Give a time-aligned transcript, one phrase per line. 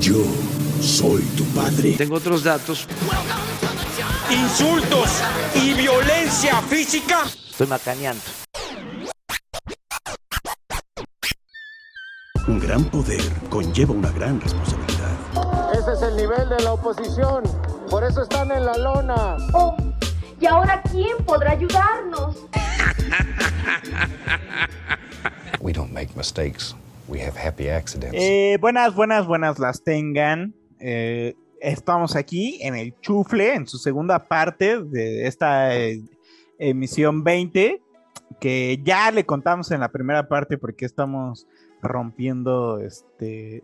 [0.00, 0.24] Yo
[0.80, 1.92] soy tu padre.
[1.92, 2.86] Tengo otros datos.
[4.30, 5.10] Insultos
[5.54, 7.24] y violencia física.
[7.50, 8.22] Estoy macaneando.
[12.46, 15.12] Un gran poder conlleva una gran responsabilidad.
[15.72, 17.44] Ese es el nivel de la oposición.
[17.88, 19.36] Por eso están en la lona.
[19.52, 19.76] Oh,
[20.40, 22.36] ¿y ahora quién podrá ayudarnos?
[25.60, 26.74] We don't make mistakes.
[27.08, 28.16] We have happy accidents.
[28.18, 30.54] Eh, buenas, buenas, buenas las tengan.
[30.80, 36.00] Eh, estamos aquí en el Chufle, en su segunda parte de esta eh,
[36.58, 37.82] emisión 20,
[38.40, 41.46] que ya le contamos en la primera parte porque estamos
[41.82, 43.62] rompiendo este,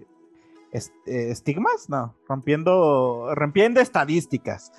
[0.71, 4.71] este estigmas, no, rompiendo, rompiendo estadísticas.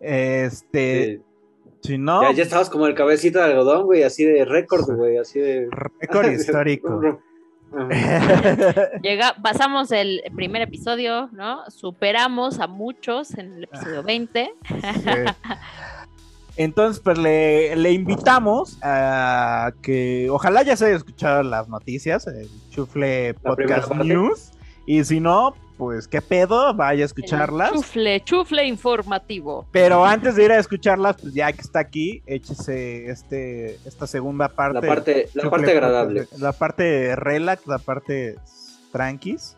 [0.00, 1.20] Este,
[1.82, 5.18] si no, Ya, ya estabas como el cabecito de algodón, güey, así de récord, güey,
[5.18, 5.68] así de.
[6.00, 7.20] récord histórico.
[9.02, 11.68] Llega, pasamos el primer episodio, ¿no?
[11.70, 14.54] Superamos a muchos en el episodio 20.
[16.56, 22.48] Entonces, pues le, le invitamos a que ojalá ya se haya escuchado las noticias, el
[22.70, 23.92] Chufle Podcast.
[23.94, 24.50] News.
[24.84, 27.72] Y si no, pues qué pedo, vaya a escucharlas.
[27.72, 29.66] Chufle, chufle informativo.
[29.70, 34.48] Pero antes de ir a escucharlas, pues ya que está aquí, échese este, esta segunda
[34.48, 34.80] parte.
[34.80, 36.28] La parte, la Chufle parte agradable.
[36.38, 38.36] La parte relax, la parte
[38.92, 39.56] tranquis.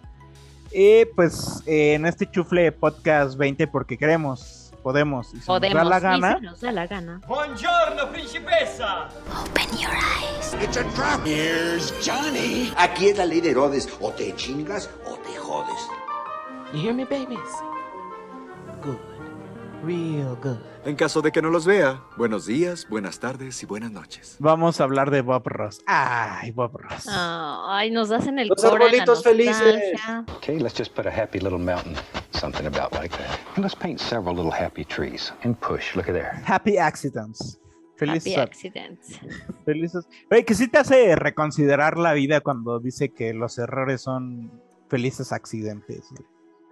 [0.72, 5.74] Y pues eh, en este Chufle Podcast 20, porque queremos, podemos, y se nos Podemos.
[5.74, 6.38] da la y gana.
[6.40, 7.20] nos da la gana.
[7.27, 9.08] Buongiorno, principessa.
[11.24, 12.72] Here's Johnny.
[12.77, 13.88] Aquí es la ley de Herodes.
[14.00, 15.99] O te chingas o te jodes.
[16.72, 17.38] You hear me, babies?
[18.82, 18.98] Good.
[19.82, 20.58] Real good.
[20.84, 24.36] En caso de que no los vea, buenos días, buenas tardes y buenas noches.
[24.38, 25.82] Vamos a hablar de Bob Ross.
[25.86, 27.06] Ay, Bob Ross.
[27.08, 30.00] Ah, ay, nos hacen el Los la arbolitos felices.
[30.36, 31.94] Okay, let's just put a happy little mountain,
[32.32, 33.38] something about like that.
[33.56, 35.96] And let's paint several little happy trees and push.
[35.96, 36.40] Look at there.
[36.44, 37.58] Happy Accidents.
[37.96, 39.20] Felices, Happy accidents.
[39.66, 40.08] felices.
[40.30, 44.50] Oye, que sí te hace reconsiderar la vida cuando dice que los errores son
[44.89, 46.08] felices accidentes.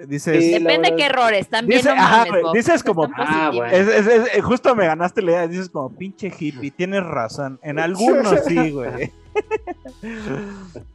[0.06, 1.48] Dices, Sí, Depende qué errores.
[1.48, 3.56] También no mames, Bob, dices como- Ah, positivos.
[3.56, 3.72] bueno.
[3.76, 5.48] es- es- es- justo me ganaste la idea.
[5.48, 6.70] Dices como pinche hippie.
[6.70, 7.58] Tienes razón.
[7.62, 7.78] En
[8.28, 9.12] algunos sí, güey.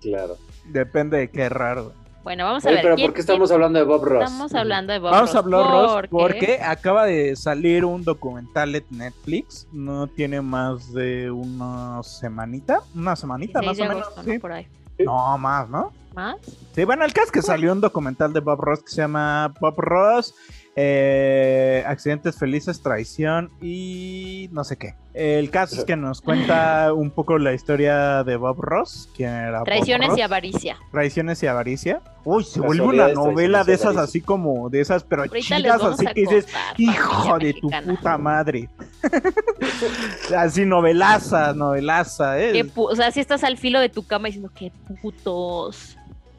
[0.02, 0.38] Claro.
[0.66, 1.86] Depende de qué raro.
[1.86, 1.96] güey.
[2.24, 2.84] Bueno, vamos a Oye, ver.
[2.84, 4.24] pero ¿quién- ¿por qué estamos hablando de Bob Ross?
[4.24, 8.06] Estamos hablando de Bob Vamos a Ross, hablar, Ross, porque- porque acaba de salir un
[8.06, 9.68] documental de Netflix.
[9.74, 12.80] No tiene más de una semanita.
[12.96, 14.04] Una semanita, 16 más de o menos.
[14.08, 14.32] agosto, ¿no?
[14.34, 14.40] sí.
[14.40, 14.68] Por ahí.
[15.00, 15.92] No, más, ¿no?
[16.14, 16.38] ¿Más?
[16.76, 19.54] Sí, bueno, el caso es que salió un documental de Bob Ross que se llama
[19.60, 20.34] Bob Ross,
[20.76, 24.96] eh, Accidentes Felices, Traición y no sé qué.
[25.14, 29.60] El caso es que nos cuenta un poco la historia de Bob Ross, quién era
[29.60, 30.18] Bob Traiciones Ross.
[30.18, 30.78] y avaricia.
[30.92, 32.02] Traiciones y avaricia.
[32.26, 36.06] Uy, se vuelve una novela de esas así como de esas, pero Ahorita chidas, así
[36.08, 36.48] que dices,
[36.78, 37.96] hijo de tu mexicana".
[37.96, 38.70] puta madre.
[40.38, 42.72] así novelaza, novelaza, ¿eh?
[42.76, 44.72] o sea, si estás al filo de tu cama diciendo qué
[45.02, 45.98] putos.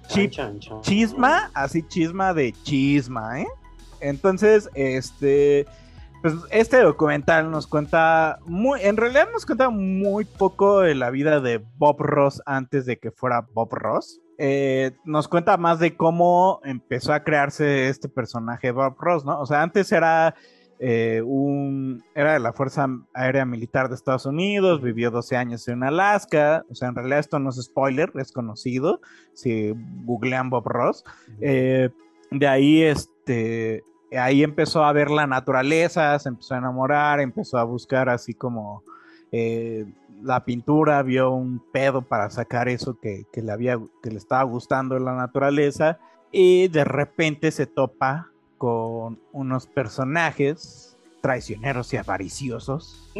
[0.08, 0.32] Chip,
[0.82, 3.46] chisma, así chisma de chisma, ¿eh?
[4.00, 5.66] Entonces, este,
[6.22, 11.40] pues este documental nos cuenta muy, en realidad nos cuenta muy poco de la vida
[11.40, 14.20] de Bob Ross antes de que fuera Bob Ross.
[14.36, 19.40] Eh, nos cuenta más de cómo empezó a crearse este personaje Bob Ross, ¿no?
[19.40, 20.34] O sea, antes era
[20.78, 25.82] eh, un, era de la Fuerza Aérea Militar de Estados Unidos, vivió 12 años en
[25.82, 29.00] Alaska, o sea, en realidad esto no es spoiler, es conocido,
[29.32, 29.72] si
[30.04, 31.04] googlean Bob Ross.
[31.40, 31.90] Eh,
[32.30, 33.84] de ahí, este,
[34.18, 38.82] ahí empezó a ver la naturaleza, se empezó a enamorar, empezó a buscar así como
[39.30, 39.86] eh,
[40.22, 44.42] la pintura, vio un pedo para sacar eso que, que le había, que le estaba
[44.42, 45.98] gustando en la naturaleza
[46.32, 53.10] y de repente se topa con unos personajes traicioneros y avariciosos,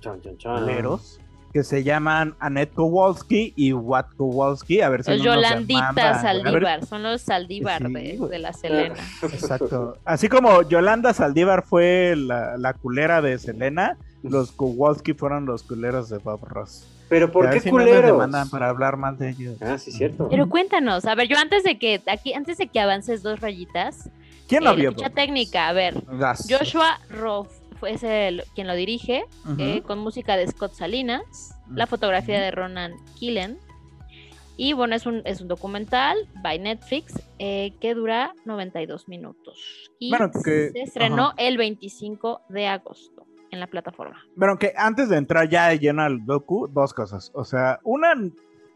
[0.00, 0.58] chan, chan.
[0.60, 1.20] culeros,
[1.52, 4.80] que se llaman Annette Kowalski y Watt Kowalski.
[4.80, 8.38] A ver si Los no nos Yolandita ver, Saldívar, son los Saldívar Sí, de, de
[8.38, 8.94] la Selena.
[9.22, 9.98] Exacto.
[10.04, 16.08] Así como Yolanda Saldívar fue la, la culera de Selena, los Kowalski fueron los culeros
[16.08, 16.88] de Bob Ross.
[17.08, 18.12] Pero ¿por qué si no nos culeros?
[18.12, 19.56] demandan para hablar mal de ellos.
[19.60, 20.28] Ah, sí, cierto.
[20.30, 24.08] Pero cuéntanos, a ver, yo antes de que aquí, antes de que avances dos rayitas,
[24.48, 24.90] ¿Quién eh, la vio?
[24.92, 25.14] ficha Bob?
[25.14, 26.46] técnica, a ver, Gas.
[26.50, 29.24] Joshua Roth fue ese el- quien lo dirige,
[29.58, 33.58] eh, con música de Scott Salinas, la fotografía de Ronan Killen.
[34.56, 39.58] Y bueno, es un, es un documental by Netflix eh, que dura 92 minutos.
[39.98, 41.34] Y Bueno, que- se estrenó ajá.
[41.38, 44.22] el 25 de agosto en la plataforma.
[44.38, 47.32] Pero que antes de entrar ya de lleno al docu, dos cosas.
[47.34, 48.12] O sea, una,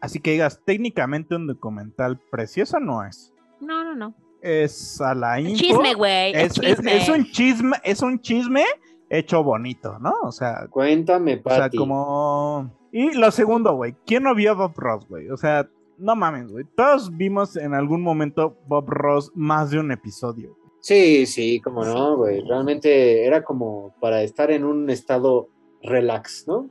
[0.01, 3.31] así que digas, técnicamente un documental precioso no es.
[3.61, 4.13] No, no, no.
[4.41, 5.55] Es a la info.
[5.55, 6.33] Chisme, güey.
[6.33, 6.97] Es, Es, es- chisme.
[6.97, 8.63] es un chisme, es un chisme
[9.09, 10.13] hecho bonito, ¿no?
[10.23, 11.77] O sea, Cuéntame, o sea, Pati.
[11.77, 12.71] como.
[12.91, 13.95] Y lo segundo, güey.
[14.05, 15.29] ¿Quién no vio a Bob Ross, güey?
[15.29, 15.67] O sea,
[15.97, 16.65] no mames, güey.
[16.75, 20.55] Todos vimos en algún momento Bob Ross más de un episodio.
[20.79, 22.41] Sí, sí, como no, güey.
[22.47, 25.49] Realmente era como para estar en un estado
[25.83, 26.69] relax, ¿no?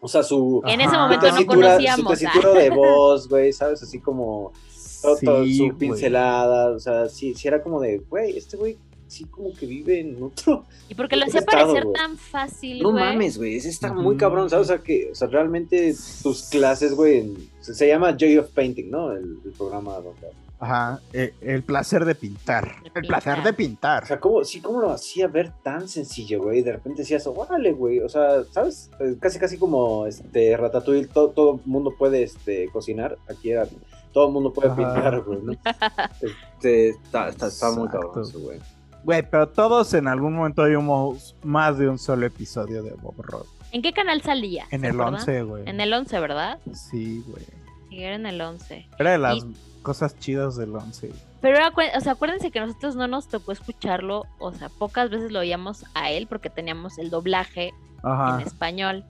[0.00, 2.18] O sea, su, En ese momento no tesitura, su conocíamos.
[2.18, 3.82] tesitura de voz, güey, ¿sabes?
[3.82, 4.52] Así como
[5.02, 5.76] todo, todo Sí, su güey.
[5.78, 10.00] pincelada, o sea, sí, sí era como de, güey, este güey sí como que vive
[10.00, 10.64] en otro.
[10.88, 14.66] Y porque lo hacía parecer tan fácil, No mames, güey, ese está muy cabrón, ¿sabes?
[14.66, 18.50] O sea, que, o sea, realmente tus clases, güey, en- se, se llama Joy of
[18.50, 19.12] Painting, ¿no?
[19.12, 20.28] El, el programa donde...
[20.62, 21.00] Ajá.
[21.14, 22.82] eh, el placer de pintar.
[22.84, 24.02] De El placer de pintar.
[24.04, 26.60] O sea, ¿cómo, sí, cómo lo hacía ver tan sencillo, güey?
[26.62, 28.00] De repente decías, órale, güey.
[28.00, 28.90] O sea, ¿sabes?
[29.00, 33.16] Eh, Casi, casi como este Ratatouille, todo, todo el mundo puede este, cocinar.
[33.26, 33.66] Aquí era,
[34.12, 34.76] todo el mundo puede Ajá.
[34.76, 35.52] pintar, güey, ¿no?
[36.20, 38.58] Este, está, está, está muy cabrón eso, güey.
[39.04, 43.46] Güey, pero todos en algún momento vimos más de un solo episodio de Bob Ross.
[43.72, 44.64] ¿En qué canal salía?
[44.70, 45.14] En ¿Se el acuerdan?
[45.14, 45.62] 11, güey.
[45.68, 46.58] En el 11, ¿verdad?
[46.74, 47.44] Sí, güey.
[47.88, 48.86] Sí, era en el 11.
[48.98, 51.12] Era de las Y- cosas chidas del 11.
[51.40, 51.56] Pero
[51.96, 55.86] o sea, acuérdense que nosotros no nos tocó escucharlo, o sea, pocas veces lo oíamos
[55.94, 57.72] a él porque teníamos el doblaje
[58.02, 58.34] Ajá.
[58.40, 59.04] en español.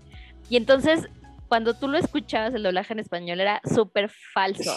[0.49, 1.09] Y entonces,
[1.51, 4.73] cuando tú lo escuchabas, el doblaje en español era súper falso.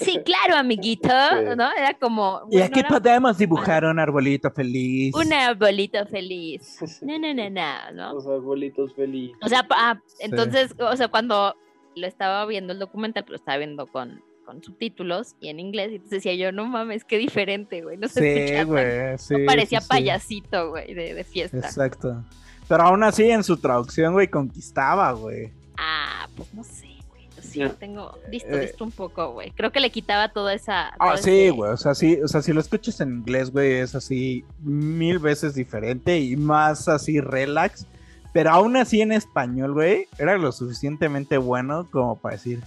[0.00, 1.44] Sí, claro, amiguito, Sí.
[1.56, 1.70] ¿no?
[1.72, 2.42] Era como...
[2.50, 5.14] Y aquí era podemos dibujar un arbolito feliz.
[5.14, 6.78] un arbolito feliz.
[7.00, 8.12] No, no, no, no, ¿no?
[8.14, 9.38] Los abuelitos felices.
[9.40, 10.16] O sea, pa- ah, Sí.
[10.24, 11.54] entonces, o sea, cuando
[11.94, 15.92] lo estaba viendo el documental, pero lo estaba viendo con, con subtítulos y en inglés,
[15.92, 17.96] y entonces decía yo, no mames, qué diferente, güey.
[17.98, 19.18] No se Sí, escucha tan- güey.
[19.18, 19.88] Sí, no parecía sí, sí.
[19.88, 21.58] payasito, güey, de, de fiesta.
[21.58, 22.24] Exacto.
[22.68, 25.52] Pero aún así en su traducción, güey, conquistaba, güey.
[25.78, 27.28] Ah, pues no sé, güey.
[27.42, 28.60] Sí lo tengo visto, Eh.
[28.60, 29.50] visto un poco, güey.
[29.52, 30.88] Creo que le quitaba toda esa.
[30.98, 31.70] Ah, todo sí, ese- güey.
[31.72, 35.54] O sea, sí, o sea, si lo escuchas en inglés, güey, es así mil veces
[35.54, 37.86] diferente y más así relax.
[38.32, 42.60] Pero aún así en español, güey, era lo suficientemente bueno como para decir,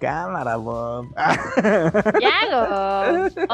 [0.00, 1.08] cámara, Bob.
[2.20, 3.44] Ya, go.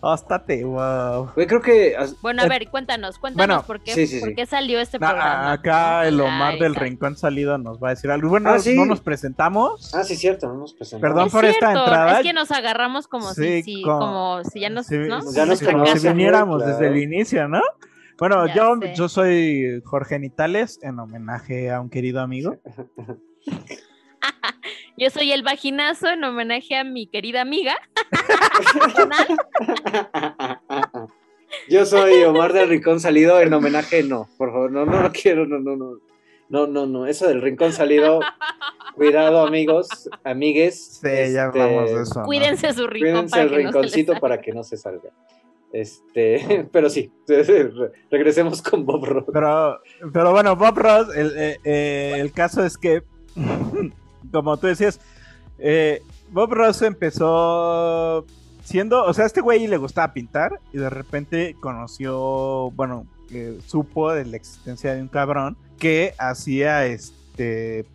[0.00, 1.32] Bob.
[1.34, 1.96] Güey, creo que...
[2.22, 4.34] Bueno, a Eh, ver, cuéntanos, cuéntanos bueno, por, qué, sí, sí, por sí.
[4.36, 5.52] qué salió este programa.
[5.52, 8.28] acá el Omar Ay, del Rincón Salido nos va a decir algo.
[8.28, 8.74] Bueno, Ah, sí.
[8.76, 9.94] no nos presentamos.
[9.94, 11.12] Ah, sí, cierto, no nos presentamos.
[11.14, 12.20] Perdón Es por esta entrada.
[12.20, 15.20] Es que nos agarramos como Sí, si, si- como- como si ya nos, Sí, ¿no?
[15.22, 16.72] sí, Ya nos sí, como si viniéramos claro.
[16.78, 17.60] desde el inicio, ¿no?
[18.18, 18.94] Bueno, Ya yo, sé.
[18.94, 22.56] yo soy Jorge Nitales, en homenaje a un querido amigo.
[24.96, 27.76] Yo soy el vaginazo en homenaje a mi querida amiga.
[31.68, 35.46] Yo soy Omar del Rincón Salido en homenaje, no, por favor, no, no lo quiero,
[35.46, 35.98] no, no, no.
[36.50, 38.20] No, no, no, eso del Rincón Salido,
[38.94, 40.98] cuidado amigos, amigues.
[41.02, 42.20] Sí, ya este, hablamos de eso.
[42.20, 42.26] ¿no?
[42.26, 45.10] Cuídense su rincón Cuídense para el que no rinconcito para que no se salga.
[45.72, 49.24] Este, pero sí, re- regresemos con Bob Ross.
[49.30, 49.78] Pero,
[50.10, 53.02] pero bueno, Bob Ross, el, eh, eh, el caso es que,
[54.32, 55.00] como tú decías,
[55.58, 58.24] eh, Bob Ross empezó
[58.62, 63.58] siendo, o sea, a este güey le gustaba pintar y de repente conoció, bueno, eh,
[63.66, 67.86] supo de la existencia de un cabrón que hacía este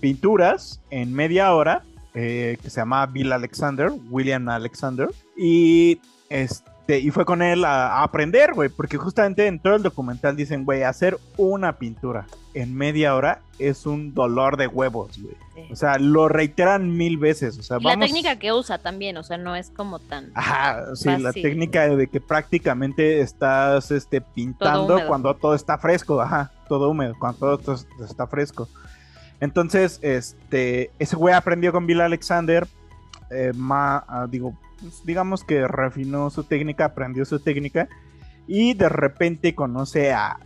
[0.00, 1.82] pinturas en media hora
[2.14, 6.00] eh, que se llamaba Bill Alexander, William Alexander, y
[6.30, 10.36] este, y fue con él a, a aprender, güey, porque justamente en todo el documental
[10.36, 15.36] dicen, güey, hacer una pintura en media hora es un dolor de huevos, güey.
[15.54, 15.72] Sí.
[15.72, 19.22] O sea, lo reiteran mil veces, o sea, Y la técnica que usa también, o
[19.22, 20.30] sea, no es como tan.
[20.34, 26.52] Ajá, sí, la técnica de que prácticamente estás este, pintando cuando todo está fresco, ajá,
[26.68, 28.66] todo húmedo, cuando todo está fresco.
[29.40, 32.66] Entonces, este, ese güey aprendió con Bill Alexander,
[33.30, 34.58] eh, ma- ah, digo,
[35.04, 37.88] digamos que refinó su técnica, aprendió su técnica,
[38.46, 40.38] y de repente conoce a,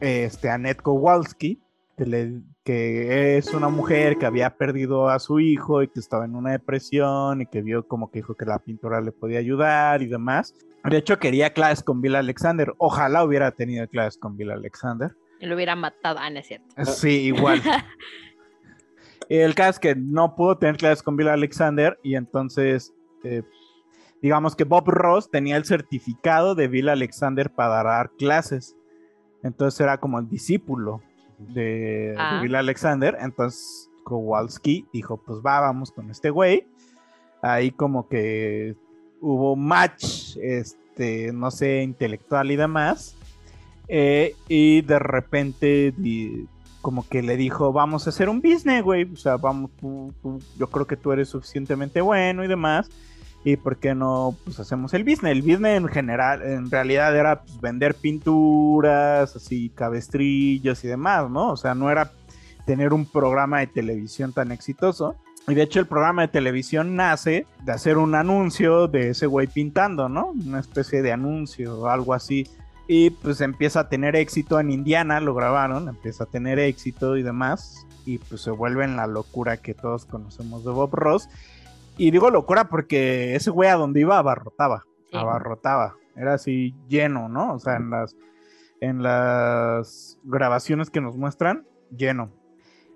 [0.00, 1.60] este, a Ned Kowalski,
[1.96, 6.24] que, le- que es una mujer que había perdido a su hijo y que estaba
[6.26, 10.02] en una depresión y que vio como que dijo que la pintura le podía ayudar
[10.02, 10.54] y demás.
[10.84, 12.72] De hecho, quería clases con Bill Alexander.
[12.78, 15.12] Ojalá hubiera tenido clases con Bill Alexander.
[15.40, 16.18] Y lo hubiera matado.
[16.20, 16.66] Ah, no es cierto.
[16.84, 17.60] Sí, igual.
[19.28, 22.94] El caso es que no pudo tener clases con Bill Alexander y entonces,
[23.24, 23.42] eh,
[24.22, 28.76] digamos que Bob Ross tenía el certificado de Bill Alexander para dar clases.
[29.42, 31.00] Entonces era como el discípulo
[31.38, 32.40] de, de Ah.
[32.42, 33.16] Bill Alexander.
[33.20, 36.66] Entonces Kowalski dijo, pues va, vamos con este güey.
[37.42, 38.74] Ahí como que
[39.20, 43.16] hubo match, este, no sé, intelectual y demás.
[43.86, 46.46] Eh, y de repente di-
[46.82, 49.04] como que le dijo, vamos a hacer un business, güey.
[49.12, 52.90] O sea, vamos, tú, tú- yo creo que tú eres suficientemente bueno y demás.
[53.44, 55.32] ¿Y por qué no pues hacemos el business?
[55.32, 61.52] El business en general, en realidad era pues, vender pinturas, así cabestrillos y demás, ¿no?
[61.52, 62.10] O sea, no era
[62.66, 65.16] tener un programa de televisión tan exitoso.
[65.46, 69.46] Y de hecho el programa de televisión nace de hacer un anuncio de ese güey
[69.46, 70.32] pintando, ¿no?
[70.46, 72.46] Una especie de anuncio o algo así.
[72.86, 77.22] Y pues empieza a tener éxito en Indiana, lo grabaron, empieza a tener éxito y
[77.22, 77.86] demás.
[78.04, 81.30] Y pues se vuelve en la locura que todos conocemos de Bob Ross.
[81.98, 85.16] Y digo locura porque ese güey a donde iba abarrotaba, Sí.
[85.16, 85.96] abarrotaba.
[86.16, 87.54] Era así lleno, ¿no?
[87.54, 88.16] O sea, en las,
[88.80, 92.30] en las grabaciones que nos muestran, lleno.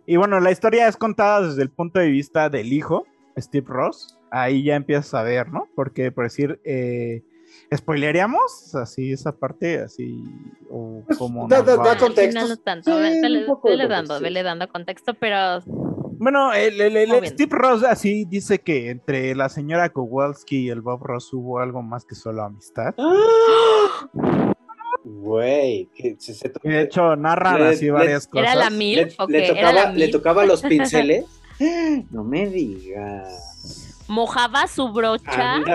[0.07, 3.07] Y bueno, la historia es contada desde el punto de vista del hijo,
[3.39, 4.19] Steve Ross.
[4.31, 5.69] Ahí ya empiezas a ver, ¿no?
[5.77, 7.23] Porque por decir, eh,
[7.75, 9.81] ¿spoilearíamos así esa parte?
[9.81, 10.25] Así,
[10.71, 11.47] o como...
[11.49, 11.63] Da-
[11.99, 12.49] contexto.
[12.49, 14.23] no tanto, Sí, vele, vele dando, sí.
[14.25, 15.61] vele dando contexto, pero
[16.23, 16.81] Bueno, el.
[17.27, 21.83] Steve Ross así dice que entre la señora Kowalski y el Bob Ross hubo algo
[21.83, 22.95] más que solo amistad.
[25.05, 28.47] Güey, que se, se de hecho narran Le- así le- varias cosas.
[28.47, 28.77] ¿Era la le,
[29.19, 29.47] o le?
[29.47, 31.25] ¿Era tocaba, la le tocaba los pinceles.
[32.13, 34.05] No me digas.
[34.07, 35.61] mojaba su brocha.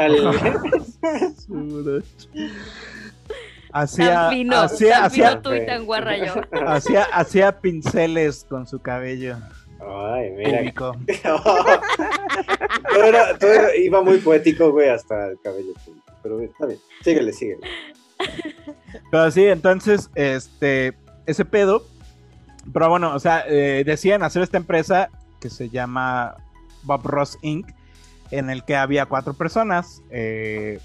[4.08, 6.34] Tan fino, hacía, tan fino hacía, tú y tan guarra yo.
[6.68, 9.36] hacía, hacía pinceles con su cabello
[9.80, 10.58] Ay, mira.
[10.60, 10.92] público.
[11.24, 15.74] todo, era- todo era- iba muy poético, güey, hasta el cabello.
[15.86, 16.06] público.
[16.24, 16.80] Pero está bien.
[17.04, 17.62] Síguele, síguele.
[19.12, 20.94] Pero sí, entonces, este,
[21.26, 21.84] ese pedo.
[22.74, 26.36] Pero bueno, o sea, eh, decían hacer esta empresa que se llama
[26.84, 27.70] Bob Ross Inc.,
[28.32, 30.02] en el que había cuatro personas.
[30.10, 30.80] eh,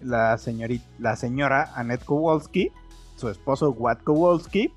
[0.00, 2.70] la, señorita, la señora Annette Kowalski,
[3.16, 4.72] su esposo Watt Kowalski,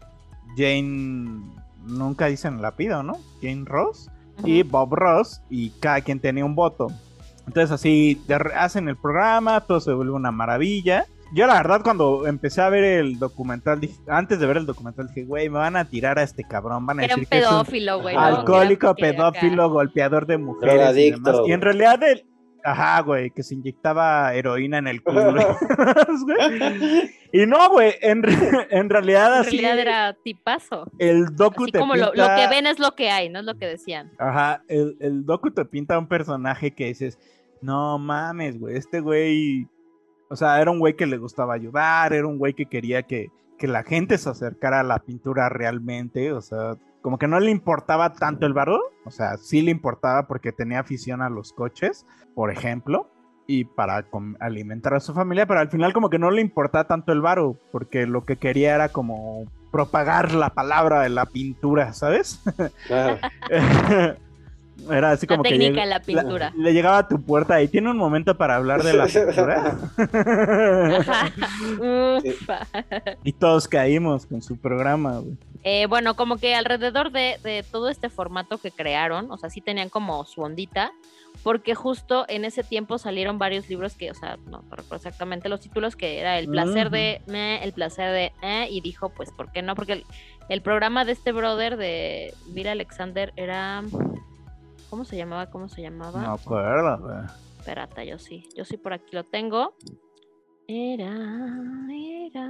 [0.57, 1.41] Jane,
[1.85, 3.17] nunca dicen el apellido, ¿no?
[3.41, 4.09] Jane Ross,
[4.43, 6.87] y Bob Ross, y cada quien tenía un voto.
[7.47, 8.21] Entonces así
[8.55, 11.05] hacen el programa, todo se vuelve una maravilla.
[11.33, 15.07] Yo la verdad cuando empecé a ver el documental, dije- antes de ver el documental
[15.07, 17.39] dije, güey, me van a tirar a este cabrón, van a Era un decir que
[17.39, 21.35] es un pedófilo, alcohólico, pedófilo, golpeador de mujeres y demás.
[21.53, 22.25] En realidad él,
[22.63, 25.33] ajá, güey, que se inyectaba heroína en el culo.
[26.25, 27.09] güey.
[27.33, 28.23] y no, güey, en,
[28.69, 30.89] en realidad En así realidad era tipazo.
[30.99, 33.39] el docu Así te como lo, lo pinta- que ven es lo que hay, no
[33.39, 34.11] es lo que decían.
[34.19, 37.17] Ajá, el, el docu te pinta un personaje que dices,
[37.61, 39.67] no mames, güey, este güey,
[40.29, 43.27] o sea, era un güey que le gustaba ayudar, era un güey que quería que,
[43.57, 47.51] que la gente se acercara a la pintura realmente, o sea, como que no le
[47.51, 52.05] importaba tanto el barro, o sea, sí le importaba porque tenía afición a los coches,
[52.35, 53.09] por ejemplo,
[53.47, 54.05] y para
[54.39, 57.57] alimentar a su familia, pero al final como que no le importaba tanto el varo,
[57.71, 62.41] porque lo que quería era como propagar la palabra de la pintura, ¿sabes?
[62.87, 63.17] Claro.
[64.89, 66.51] Era así La como que técnica de la pintura.
[66.57, 69.77] le llegaba a tu puerta y tiene un momento para hablar de la pintura.
[70.99, 71.31] Ajá.
[72.23, 72.59] Ufa.
[73.23, 75.37] y todos caímos con su programa, güey.
[75.63, 79.61] Eh, bueno, como que alrededor de, de todo este formato que crearon, o sea, sí
[79.61, 80.91] tenían como su ondita,
[81.43, 85.59] porque justo en ese tiempo salieron varios libros que, o sea, no recuerdo exactamente los
[85.59, 87.21] títulos, que era El placer de
[87.61, 89.75] El placer de eh, y dijo, pues, ¿por qué no?
[89.75, 90.05] Porque el,
[90.49, 93.83] el programa de este brother de Bill Alexander era...
[94.89, 95.49] ¿Cómo se llamaba?
[95.49, 96.21] ¿Cómo se llamaba?
[96.21, 97.17] No acuerdo, güey.
[97.59, 99.75] Espérate, yo sí, yo sí por aquí lo tengo.
[100.67, 101.13] Era,
[101.89, 102.49] era...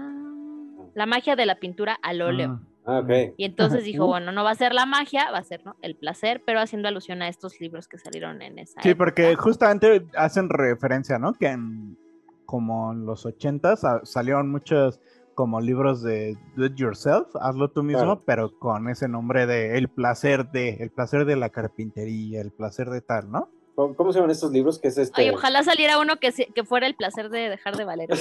[0.95, 2.61] La magia de la pintura al óleo.
[2.85, 3.33] Ah, ok.
[3.37, 5.75] Y entonces dijo, bueno, no va a ser la magia, va a ser ¿no?
[5.81, 9.05] el placer, pero haciendo alusión a estos libros que salieron en esa Sí, época.
[9.05, 11.33] porque justamente hacen referencia, ¿no?
[11.33, 11.97] Que en
[12.45, 14.99] como en los ochentas sa- salieron muchos
[15.35, 18.23] como libros de do it yourself, hazlo tú mismo, Claro.
[18.25, 22.89] pero con ese nombre de el placer de, el placer de la carpintería, el placer
[22.89, 23.47] de tal, ¿no?
[23.73, 24.77] ¿Cómo, se llaman estos libros?
[24.79, 25.19] Que es este.
[25.21, 28.09] Ay, ojalá saliera uno que, se- que fuera el placer de dejar de valer.
[28.11, 28.17] En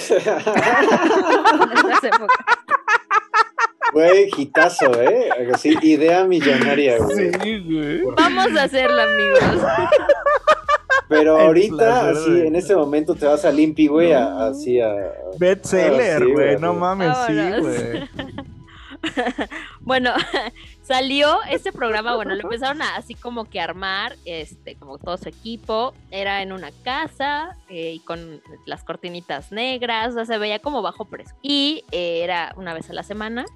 [1.73, 2.37] esas épocas.
[3.93, 5.29] Güey, hitazo, ¿eh?
[5.53, 7.31] Así, idea millonaria, güey.
[7.65, 8.03] güey.
[8.17, 9.41] Vamos a hacerlo, amigos.
[11.09, 14.95] Pero ahorita, así, en este momento te vas a Limpi, güey, a- así a.
[15.39, 18.09] Bestseller, Ah, sí, güey, güey, no mames, sí, güey.
[19.81, 20.13] bueno,
[20.83, 25.29] salió este programa, bueno, lo empezaron a, así como que armar, este, como todo su
[25.29, 30.61] equipo, era en una casa eh, y con las cortinitas negras, o sea, se veía
[30.61, 31.35] como bajo precio.
[31.43, 33.47] Y eh, era una vez a la semana.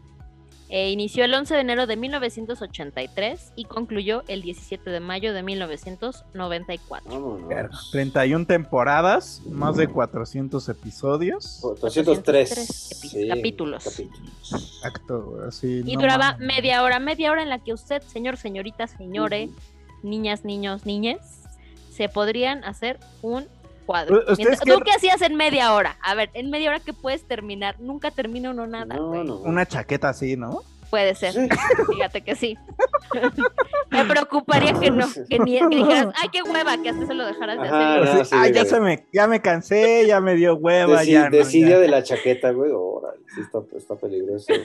[0.76, 5.44] Eh, inició el 11 de enero de 1983 y concluyó el 17 de mayo de
[5.44, 7.12] 1994.
[7.12, 7.90] Vámonos.
[7.92, 11.60] 31 temporadas, más de 400 episodios.
[11.80, 13.84] 203 epi- sí, capítulos.
[13.84, 14.80] capítulos.
[14.82, 15.82] Acto, así.
[15.86, 16.46] Y no duraba mames.
[16.56, 19.50] media hora, media hora en la que usted, señor, señorita, señore,
[20.02, 21.20] niñas, niños, niñes,
[21.92, 23.46] se podrían hacer un
[23.84, 24.16] cuadro.
[24.16, 25.96] U- ¿ustedes Mientras- qué- ¿Tú qué hacías en media hora?
[26.02, 29.24] A ver, en media hora que puedes terminar, nunca termina uno nada, No, güey.
[29.24, 29.36] no.
[29.38, 30.62] Una chaqueta así, ¿no?
[30.90, 31.48] Puede ser, Sí.
[31.92, 32.56] fíjate que sí.
[33.90, 37.26] Me preocuparía que no, que, ni, que dijeras, ay, qué hueva, que hasta se lo
[37.26, 38.14] dejaras de Ajá, hacer.
[38.16, 41.68] no, sí, "Ay, ya, se me, ya me cansé, ya me dio hueva, Deci- ya.
[41.68, 41.78] ya".
[41.80, 42.70] de la chaqueta, güey.
[42.72, 44.52] Órale, sí está, está peligroso.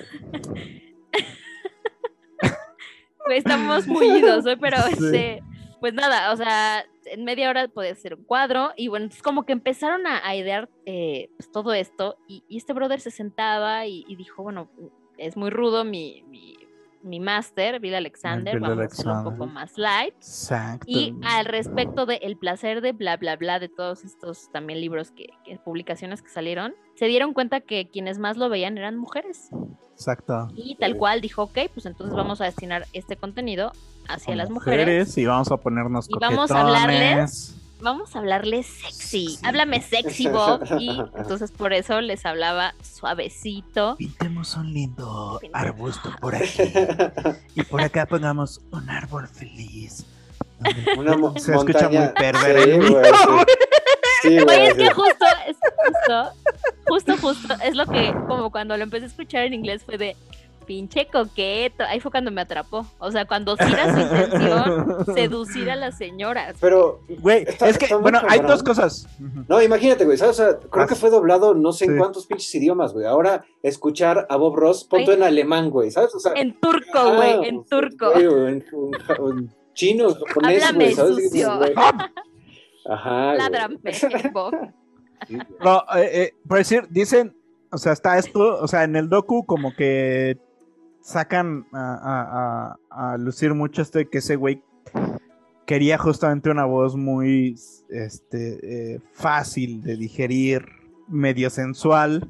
[3.29, 4.93] Estamos mullidos, güey, pero Sí.
[4.93, 5.43] este,
[5.79, 9.45] pues nada, o sea, en media hora puede ser un cuadro, y bueno, entonces como
[9.45, 13.85] que empezaron a, a idear eh, pues, todo esto, y, y este brother se sentaba
[13.85, 14.69] y, y dijo, bueno,
[15.17, 16.55] es muy rudo mi, mi,
[17.01, 19.33] mi máster, Bill Alexander, Bill vamos a hacerlo un Alexander.
[19.33, 20.13] poco más light.
[20.15, 20.85] Exacto.
[20.87, 25.11] Y al respecto de El placer de bla, bla, bla, de todos estos también libros
[25.11, 29.49] que, que publicaciones que salieron, se dieron cuenta que quienes más lo veían eran mujeres.
[29.91, 30.49] Exacto.
[30.55, 33.71] Y tal cual dijo, ok, pues entonces vamos a destinar este contenido
[34.09, 35.17] hacia las mujeres.
[35.17, 37.55] Y vamos a ponernos Y vamos a hablarles.
[37.81, 39.39] Vamos a hablarles sexy.
[39.41, 40.63] Háblame sexy, Bob.
[40.79, 43.95] Y entonces por eso les hablaba suavecito.
[43.97, 45.65] Pintemos un lindo Pintemos.
[45.67, 46.63] arbusto por aquí.
[47.55, 50.05] Y por acá pongamos un árbol feliz.
[50.97, 52.65] Una mo- Se escucha muy perverso
[54.21, 54.39] Sí, güey, sí.
[54.43, 56.33] güey, es que justo, es justo,
[56.85, 60.17] justo, justo, es lo que, como cuando lo empecé a escuchar en inglés fue de
[60.69, 61.83] pinche coqueto.
[61.83, 62.85] Ahí fue cuando me atrapó.
[62.99, 66.57] O sea, cuando sí era su intención seducir a las señoras.
[66.61, 69.07] Pero, Güey, es que, bueno, hay dos cosas.
[69.47, 70.39] no, imagínate, güey, ¿sabes?
[70.39, 71.97] O sea, creo que fue doblado no sé en sí.
[71.97, 73.07] cuántos pinches idiomas, güey.
[73.07, 75.17] Ahora, escuchar a Bob Ross, ponto Ay.
[75.17, 76.13] en alemán, güey, ¿sabes?
[76.13, 78.09] O sea, En turco, ah, güey, en turco.
[78.09, 81.15] o en, en en chino, japonés, Háblame güey, ¿sabes?
[81.15, 81.59] sucio.
[82.87, 83.33] Ajá.
[83.33, 83.79] Ládrame,
[84.31, 84.53] Bob.
[85.61, 87.35] No, eh, eh, por decir, dicen,
[87.71, 90.37] o sea, está esto, o sea, en el docu como que
[91.09, 94.61] sacan a, a- a- a lucir mucho esto de que ese güey
[95.65, 97.55] quería justamente una voz muy
[97.89, 100.65] este, eh, fácil de digerir,
[101.07, 102.27] medio sensual,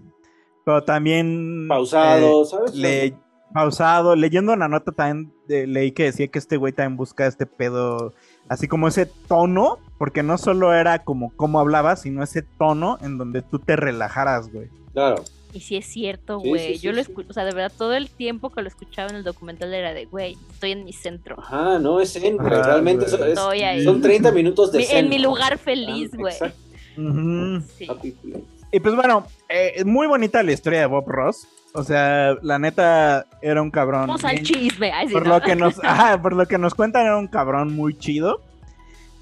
[0.66, 1.66] pero también...
[1.68, 2.76] Pausado, eh, ¿sabes?
[2.76, 3.16] le-
[3.54, 8.14] pausado, leyendo una nota también leí que decía que este güey también busca este pedo,
[8.48, 13.18] así como ese tono, porque no solo era como cómo hablaba, sino ese tono en
[13.18, 14.70] donde tú te relajaras, güey.
[14.94, 15.24] Claro.
[15.52, 16.76] Y sí es cierto, güey.
[16.76, 17.10] sí, Yo sí, lo sí.
[17.10, 19.94] escucho, o sea, de verdad, todo el tiempo que lo escuchaba en el documental era
[19.94, 21.38] de, güey, estoy en mi centro.
[21.40, 22.40] Ajá, no, es zen.
[22.40, 23.84] Ajá, Realmente eso es- Estoy ahí.
[23.84, 24.98] son 30 minutos de zen.
[25.06, 26.36] en mi lugar feliz, Ah, güey.
[27.90, 28.44] Happy place.
[28.72, 31.48] Y pues bueno, eh, es muy bonita la historia de Bob Ross.
[31.74, 34.02] O sea, la neta era un cabrón.
[34.08, 34.92] Vamos al chisme.
[34.92, 35.36] Ay, por ¿no?
[35.36, 38.42] lo que nos, ajá, por lo que nos cuentan era un cabrón muy chido.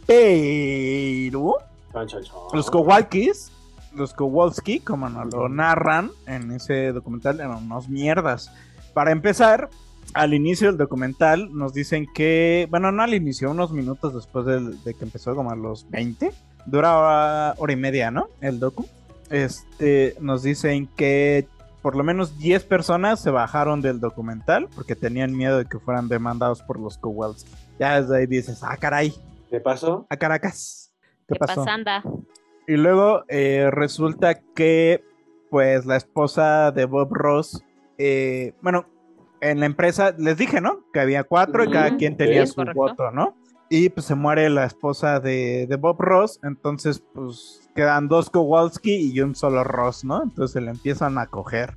[0.06, 1.56] Pero
[1.94, 2.34] Chan, chan, chan.
[2.54, 3.52] los Kowalskis,
[3.98, 8.52] los Kowalski, como nos lo narran en ese documental, eran unos mierdas.
[8.94, 9.70] Para empezar,
[10.14, 14.94] al inicio del documental nos dicen que, bueno, no al inicio, unos minutos después de
[14.94, 16.32] que empezó, como a los 20,
[16.66, 18.30] dura hora y media, ¿no?
[18.42, 18.86] El docu.
[19.30, 21.48] Este, nos dicen que
[21.82, 26.08] por lo menos 10 personas se bajaron del documental porque tenían miedo de que fueran
[26.08, 27.50] demandados por los Kowalski.
[27.80, 29.14] Ya desde ahí dices, ah, caray,
[29.50, 30.06] ¿Qué pasó?
[30.10, 30.94] a Caracas.
[31.28, 31.62] ¿Qué, ¿Qué pasó?
[31.62, 32.04] pasa, anda?
[32.68, 35.02] Y luego eh, resulta que,
[35.50, 37.64] pues, la esposa de Bob Ross,
[37.98, 38.86] eh, bueno,
[39.42, 40.84] en la empresa, les dije, ¿no?
[40.92, 42.80] Que había cuatro y cada quien tenía sí, su correcto.
[42.80, 43.36] voto, ¿no?
[43.70, 49.12] Y pues se muere la esposa de, de Bob Ross, entonces, pues, quedan dos Kowalski
[49.14, 50.24] y un solo Ross, ¿no?
[50.24, 51.76] Entonces se le empiezan a coger.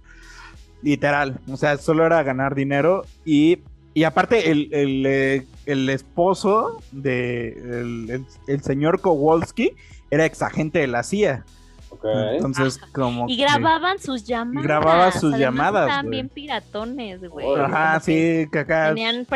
[0.83, 3.59] Literal, o sea, solo era ganar dinero y,
[3.93, 9.75] y aparte el, el, eh, el esposo de el, el- el señor Kowalski
[10.11, 11.45] era exagente de la CIA.
[11.91, 12.05] Ok.
[12.35, 13.29] Entonces, como.
[13.29, 14.63] Y que- grababan sus llamadas.
[14.65, 17.47] grababa sus Además, llamadas, Estaban bien piratones, güey.
[17.61, 18.89] Ajá, Como sí, que acá.
[18.89, 19.27] Tenían,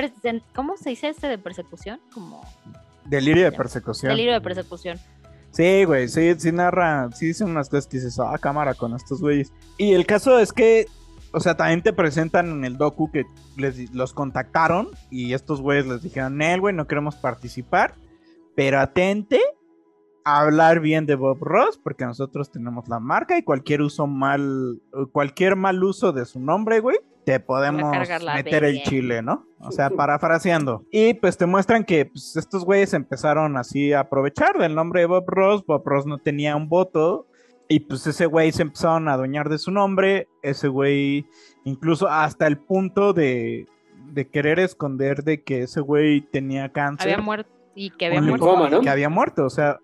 [0.54, 2.00] ¿cómo se dice este de persecución?
[2.12, 2.42] Como
[3.06, 4.10] Delirio de persecución.
[4.10, 4.98] delirio de persecución.
[5.50, 9.20] Sí, güey, sí, sí narra, sí dicen unas cosas que dices, ah, cámara con estos
[9.20, 9.52] güeyes.
[9.78, 10.86] Y el caso es que,
[11.32, 13.24] o sea, también te presentan en el docu que
[13.56, 17.94] les, los contactaron y estos güeyes les dijeron, Nel, güey, no queremos participar,
[18.56, 19.40] pero atente
[20.24, 24.80] hablar bien de Bob Ross porque nosotros tenemos la marca y cualquier uso mal,
[25.12, 27.96] cualquier mal uso de su nombre, güey, te podemos
[28.34, 29.46] meter el chile, ¿no?
[29.58, 30.84] O sea, parafraseando.
[30.90, 35.06] Y pues te muestran que pues, estos güeyes empezaron así a aprovechar del nombre de
[35.06, 35.64] Bob Ross.
[35.64, 37.26] Bob Ross no tenía un voto.
[37.66, 40.28] Y pues ese güey se empezaron a adueñar de su nombre.
[40.42, 41.26] Ese güey,
[41.64, 43.66] incluso hasta el punto de,
[44.12, 47.12] de querer esconder de que ese güey tenía cáncer.
[47.12, 48.46] Había muerto y que había muerto.
[48.46, 48.80] linfoma, ¿no?
[48.82, 49.80] Que había muerto, o sea.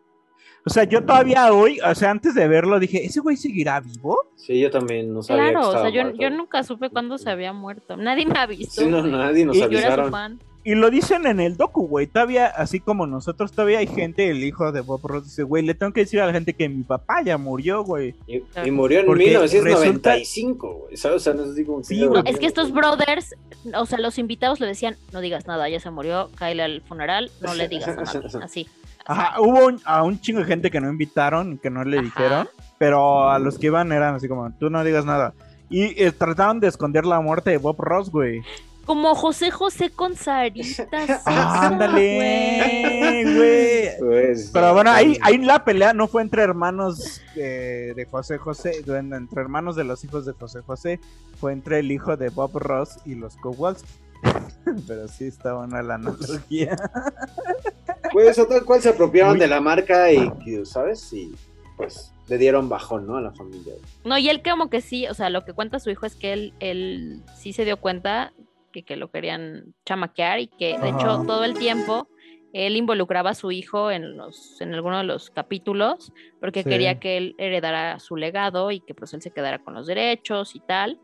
[0.66, 4.18] O sea, yo todavía hoy, o sea, antes de verlo dije, ¿ese güey seguirá vivo?
[4.36, 7.30] Sí, yo también no sabía Claro, que o sea, yo, yo nunca supe cuándo se
[7.30, 7.96] había muerto.
[7.96, 8.82] Nadie me avisó.
[8.82, 10.10] Sí, no, nadie nos Y yo era su avisaron.
[10.10, 10.40] fan.
[10.62, 12.06] Y lo dicen en el docu, güey.
[12.06, 15.72] Todavía, así como nosotros, todavía hay gente, el hijo de Bob Ross dice, güey, le
[15.74, 18.14] tengo que decir a la gente que mi papá ya murió, güey.
[18.26, 20.96] Y, y murió en Porque 1995, güey.
[20.96, 21.16] ¿Sabes?
[21.16, 22.22] O sea, no sé cómo Sí, güey.
[22.26, 23.34] Es que estos brothers,
[23.74, 27.30] o sea, los invitados le decían, no digas nada, ya se murió, cáele al funeral,
[27.40, 28.44] no le digas nada.
[28.44, 28.68] Así.
[29.06, 32.04] Ajá, hubo un- a un chingo de gente que no invitaron, que no le Ajá.
[32.04, 35.32] dijeron, pero a los que iban eran así como, tú no digas nada.
[35.70, 38.42] Y eh, trataron de esconder la muerte de Bob Ross, güey.
[38.90, 40.88] Como José José con Sarita.
[41.24, 43.96] Ah, ándale, güey.
[44.00, 48.82] Pues, Pero bueno, ahí, ahí la pelea no fue entre hermanos eh, de José José,
[48.84, 50.98] entre hermanos de los hijos de José José,
[51.38, 53.88] fue entre el hijo de Bob Ross y los Kowalski.
[54.88, 56.76] Pero sí está buena la analogía.
[58.12, 60.32] Pues o tal cual se apropiaron de la marca y,
[60.64, 61.12] ¿sabes?
[61.12, 61.32] Y
[61.76, 63.18] pues le dieron bajón, ¿no?
[63.18, 63.74] A la familia.
[64.04, 66.32] No, y él como que sí, o sea, lo que cuenta su hijo es que
[66.32, 68.32] él, él sí se dio cuenta
[68.70, 71.26] que, que lo querían chamaquear y que de hecho Ajá.
[71.26, 72.08] todo el tiempo
[72.52, 76.68] él involucraba a su hijo en los en alguno de los capítulos porque Sí.
[76.68, 80.54] quería que él heredara su legado y que pues él se quedara con los derechos
[80.56, 80.98] y tal.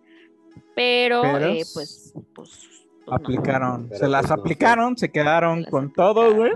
[0.74, 3.14] Pero, Pero eh, pues, pues, pues, no.
[3.14, 6.52] Aplicaron, Pero se las pues no, aplicaron, se quedaron las con todo, güey.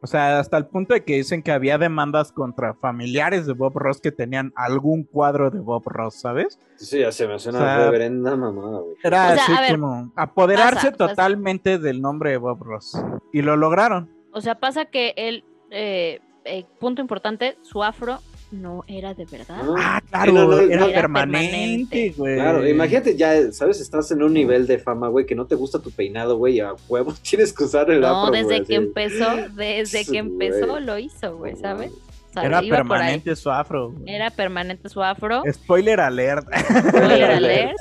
[0.00, 3.76] O sea, hasta el punto de que dicen que había demandas contra familiares de Bob
[3.76, 6.58] Ross que tenían algún cuadro de Bob Ross, ¿sabes?
[6.76, 8.94] Sí, ya se me hace una O sea, reverenda mamada, güey.
[9.02, 13.02] Era O sea, así ver, como apoderarse pasa, totalmente del nombre de Bob Ross.
[13.32, 14.08] Y lo lograron.
[14.32, 19.60] O sea, pasa que él, eh, eh, punto importante, su afro no era de verdad.
[19.76, 20.86] Ah, Sí, claro, no, no, era, no.
[20.86, 22.14] Era permanente, permanente.
[22.16, 22.34] güey.
[22.36, 23.80] Claro, imagínate ya, ¿sabes?
[23.80, 26.72] Estás en un nivel de fama, güey, que no te gusta tu peinado, güey, a
[26.88, 28.86] huevo tienes que usar el No, afro, desde que así.
[28.86, 31.90] empezó, desde que empezó lo hizo, güey, ¿sabes?
[32.30, 33.90] O sea, Era permanente su afro.
[33.92, 34.14] güey.
[34.14, 35.42] Era permanente su afro.
[35.50, 36.46] Spoiler alert.
[36.88, 37.76] Spoiler alert.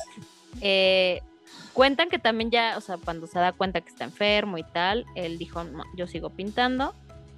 [0.62, 1.21] Eh,
[1.73, 5.06] cuentan que también ya, o sea, cuando se da cuenta que está enfermo y tal,
[5.15, 6.93] él dijo, no, yo sigo pintando.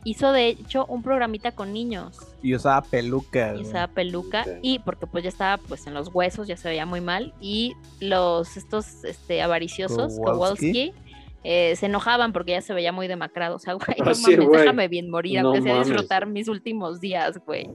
[0.06, 2.18] Hizo de hecho un programita con niños.
[2.42, 3.56] y usaba peluca.
[3.56, 4.52] y usaba peluca Sí.
[4.62, 7.74] y porque pues ya estaba pues en los huesos, ya se veía muy mal y
[8.00, 10.24] los estos este avariciosos Kowalski.
[10.24, 10.94] Kowalski
[11.44, 14.32] eh, se enojaban porque ya se veía muy demacrado, o sea, güey, no Ah, sí,
[14.32, 14.60] mames, güey.
[14.62, 15.88] déjame bien morir, No aunque sea mames.
[15.88, 17.70] disfrutar mis últimos días, güey.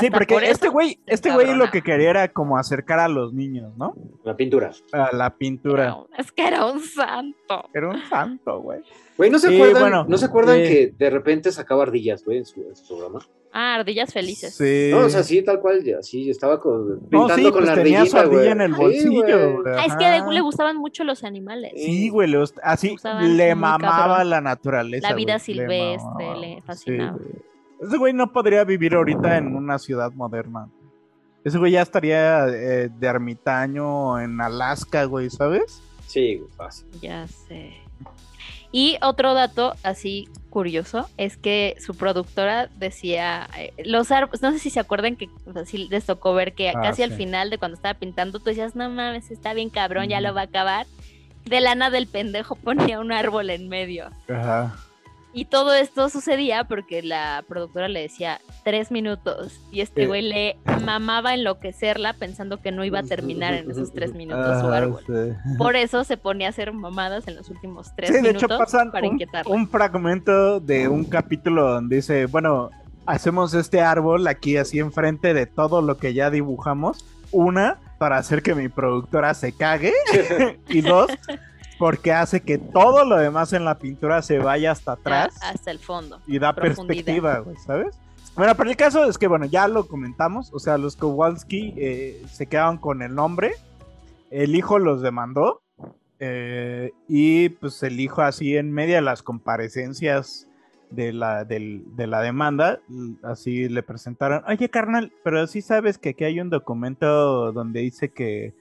[0.00, 3.32] Sí, porque por este güey, este güey lo que quería era como acercar a los
[3.32, 3.94] niños, ¿no?
[4.24, 4.70] La pintura.
[4.92, 5.94] A la Era pintura.
[5.94, 7.68] un- es que era un santo.
[7.74, 8.80] Era un santo, güey.
[9.16, 12.38] Güey, ¿no se acuerdan, bueno, ¿no se acuerdan eh, que de repente sacaba ardillas, güey,
[12.38, 13.20] en su, en su programa?
[13.52, 14.54] Ah, ardillas felices.
[14.54, 14.90] Sí.
[14.92, 17.66] No, o sea, sí, tal cual, ya, sí, estaba con, No, pintando sí, con pues
[17.66, 19.62] la tenía su ardilla en el bolsillo.
[19.66, 20.26] Ah, es que ajá.
[20.28, 21.72] le, le gustaban mucho los animales.
[21.74, 24.30] Sí, güey, le así le mamaba cabrón.
[24.30, 25.08] la naturaleza.
[25.08, 27.18] La vida silvestre, le Sí, fascinaba.
[27.80, 30.68] Ese güey no podría vivir ahorita en una ciudad moderna.
[31.44, 35.80] Ese güey ya estaría eh, de ermitaño en Alaska, güey, ¿sabes?
[36.06, 36.86] Sí, güey, fácil.
[37.00, 37.74] Ya sé.
[38.70, 44.58] Y otro dato así curioso es que su productora decía, eh, los árboles, no sé
[44.58, 47.48] si se acuerdan que o sea, sí les tocó ver que Ah, casi al final
[47.48, 50.44] de cuando estaba pintando tú decías, no mames, está bien cabrón, ya lo va a
[50.44, 50.86] acabar.
[51.46, 54.10] De lana del pendejo ponía un árbol en medio.
[54.28, 54.76] Ajá.
[55.38, 60.06] Y todo esto sucedía porque la productora le decía tres minutos y este Eh.
[60.08, 64.66] güey le mamaba enloquecerla pensando que no iba a terminar en esos tres minutos su
[64.66, 65.00] Ajá, árbol.
[65.06, 65.52] sí.
[65.58, 68.58] Por eso se ponía a hacer mamadas en los últimos tres Sí, de minutos hecho
[68.58, 69.54] pasan para un, inquietarla.
[69.54, 72.70] un fragmento de un capítulo donde dice, bueno,
[73.06, 77.04] hacemos este árbol aquí así enfrente de todo lo que ya dibujamos.
[77.30, 79.92] Una, para hacer que mi productora se cague.
[80.68, 81.06] y dos,
[81.78, 85.70] porque hace que todo lo demás en la pintura se vaya hasta atrás Ya, hasta
[85.70, 86.20] el fondo.
[86.26, 87.98] y da perspectiva, güey, ¿sabes?
[88.36, 92.22] Bueno, pero el caso es que, bueno, ya lo comentamos, o sea, los Kowalski eh,
[92.30, 93.52] se quedaron con el nombre,
[94.30, 95.62] el hijo los demandó,
[96.20, 100.48] eh, y pues el hijo así en medio de las comparecencias
[100.90, 102.80] de la, del- de la demanda,
[103.22, 108.08] así le presentaron, oye carnal, pero sí sabes que aquí hay un documento donde dice
[108.10, 108.54] que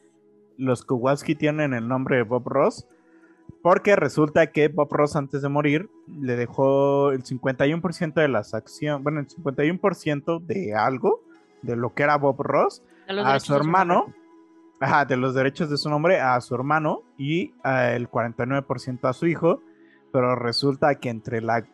[0.57, 2.87] los Kowalski tienen el nombre de Bob Ross,
[3.67, 5.89] porque resulta que Bob Ross antes de morir
[6.21, 11.21] le dejó el 51% de las acciones, bueno, el 51% de algo,
[11.63, 14.13] de lo que era Bob Ross, A su hermano,
[14.79, 19.11] ajá, de los derechos de su nombre a su hermano y a el 49% a
[19.11, 19.61] su hijo,
[20.13, 21.65] pero resulta que entre la...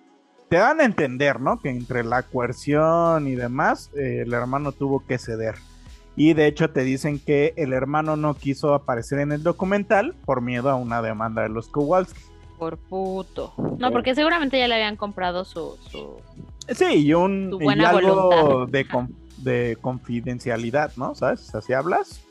[0.49, 1.61] Te dan a entender, ¿no?
[1.61, 5.57] Que entre la coerción y demás, eh, el hermano tuvo que ceder.
[6.15, 10.41] Y de hecho te dicen que el hermano no quiso aparecer en el documental por
[10.41, 12.21] miedo a una demanda de los Kowalski.
[12.59, 13.53] Por puto.
[13.79, 15.77] No, porque seguramente ya le habían comprado su...
[15.89, 16.17] su...
[16.69, 18.71] Sí, y un y buena algo voluntad.
[18.71, 21.15] de, con- de confidencialidad, ¿no?
[21.15, 21.47] ¿Sabes?
[21.47, 22.21] O sea, si hablas,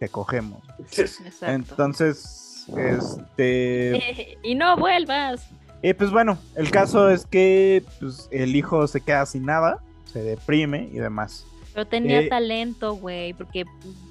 [0.00, 0.60] te cogemos.
[0.80, 1.46] Exacto.
[1.46, 4.38] Entonces, Entonces, este...
[4.42, 5.48] y no vuelvas.
[5.82, 9.80] Y pues bueno, el caso es que pues, el hijo se queda sin nada,
[10.12, 11.46] se deprime y demás.
[11.74, 13.64] Pero tenía Eh, talento, güey, porque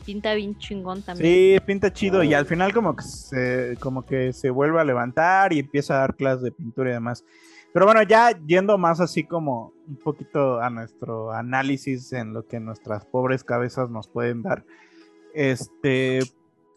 [0.05, 1.57] pinta bien chingón también.
[1.57, 5.53] Sí, pinta chido y al final como que se, como que se vuelve a levantar
[5.53, 7.23] y empieza a dar clases de pintura y demás.
[7.73, 12.59] Pero bueno, ya yendo más así como un poquito a nuestro análisis en lo que
[12.59, 14.65] nuestras pobres cabezas nos pueden dar.
[15.33, 16.19] Este,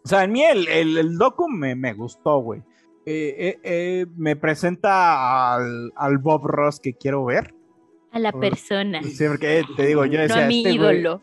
[0.05, 2.61] o sea, a mí el, el, el docu me, me gustó, güey.
[3.05, 7.55] Eh, eh, eh, me presenta al, al Bob Ross que quiero ver.
[8.13, 9.03] A la persona.
[9.03, 11.23] Sí, porque te digo, yo no decía, a mi este güey- ídolo.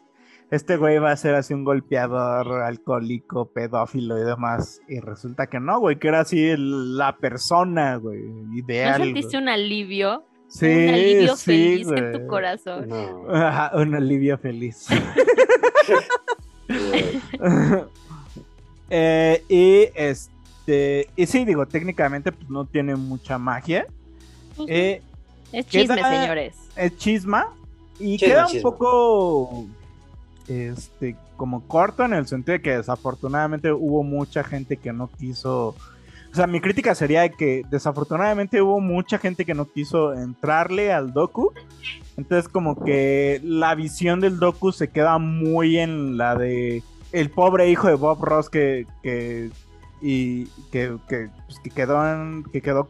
[0.52, 4.80] este güey va a ser así un golpeador, alcohólico, pedófilo y demás.
[4.88, 9.02] Y resulta que no, güey, que era así la persona, güey, ¿No ideal.
[9.02, 10.24] sentiste un alivio?
[10.48, 12.12] Sí, un alivio sí, feliz en güey.
[12.22, 12.88] tu corazón.
[12.90, 13.26] No.
[13.34, 14.88] Ajá, un alivio feliz.
[18.96, 23.88] Eh, y este, y sí, digo, técnicamente pues no tiene mucha magia.
[24.56, 25.02] Pues, Eh,
[25.54, 26.56] es chisme, queda- señores.
[26.76, 27.48] es chisma
[28.00, 28.62] y Chisme, queda un chisme.
[28.64, 29.66] poco
[30.48, 35.70] este como corto en el sentido de que desafortunadamente hubo mucha gente que no quiso
[35.70, 40.92] o sea mi crítica sería de que desafortunadamente hubo mucha gente que no quiso entrarle
[40.92, 41.54] al docu
[42.18, 47.70] entonces como que la visión del docu se queda muy en la de el pobre
[47.70, 49.50] hijo de Bob Ross que que
[50.02, 52.90] y que, que, pues, que quedó en- que quedó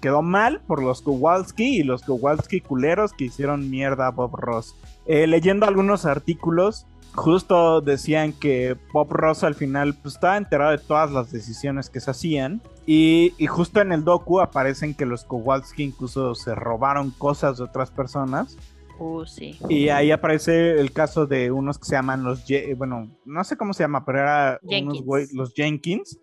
[0.00, 4.74] quedó mal por los Kowalski y los Kowalski culeros que hicieron mierda a Bob Ross.
[5.06, 10.78] Eh, leyendo algunos artículos, justo decían que Bob Ross al final pues, estaba enterado de
[10.78, 12.60] todas las decisiones que se hacían.
[12.86, 17.64] Y, y justo en el docu aparecen que los Kowalski incluso se robaron cosas de
[17.64, 18.56] otras personas.
[18.98, 19.58] Uh, sí.
[19.68, 23.56] Y ahí aparece el caso de unos que se llaman los, Ye- bueno, no sé
[23.56, 25.32] cómo se llama, pero era Jenkins.
[25.32, 26.18] los Jenkins,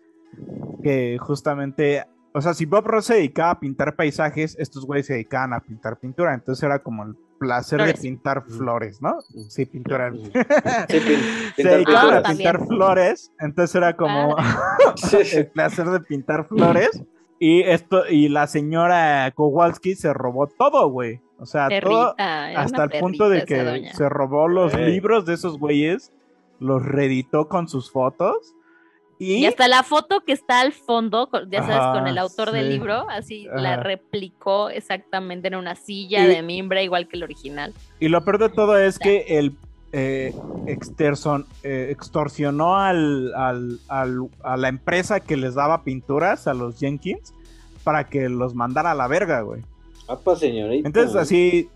[0.82, 5.14] que justamente, o sea, si Bob Ross se dedicaba a pintar paisajes, estos güeyes se
[5.14, 7.94] dedicaban a pintar pintura, entonces era como el placer Flores.
[7.96, 9.20] de pintar flores, ¿no?
[9.48, 10.12] Sí, pintura.
[10.88, 14.36] Sí, pin- se dedicaban a pintar flores, entonces era como
[15.32, 17.02] el placer de pintar flores.
[17.40, 21.20] Y esto, y la señora Kowalski se robó todo, güey.
[21.38, 23.94] O sea, todo, Perrita, era hasta el punto de que doña.
[23.94, 26.12] se robó los libros de esos güeyes,
[26.58, 28.56] los reeditó con sus fotos.
[29.18, 32.52] Y, Y hasta la foto que está al fondo, ya sabes, Ajá, con el autor
[32.52, 37.24] del libro, así la replicó exactamente en una silla Y- de mimbre, igual que el
[37.24, 37.74] original.
[37.98, 39.56] y lo peor de todo es que el
[39.92, 40.34] eh,
[40.66, 46.78] exterson- eh, extorsionó al, al- al- a la empresa que les daba pinturas, a los
[46.78, 47.32] Jenkins,
[47.84, 49.62] para que los mandara a la verga, güey.
[50.06, 50.86] Apa, señorita.
[50.86, 51.70] Entonces así,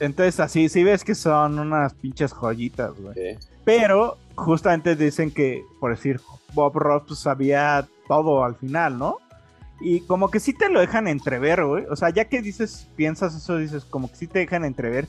[0.00, 3.36] entonces así, sí ves que son unas pinches joyitas, güey.
[3.64, 6.20] Pero justamente dicen que, por decir,
[6.54, 9.18] Bob Ross pues, sabía todo al final, ¿no?
[9.80, 11.84] Y como que sí te lo dejan entrever, güey.
[11.90, 15.06] O sea, ya que dices, piensas eso, dices, como que sí te dejan entrever.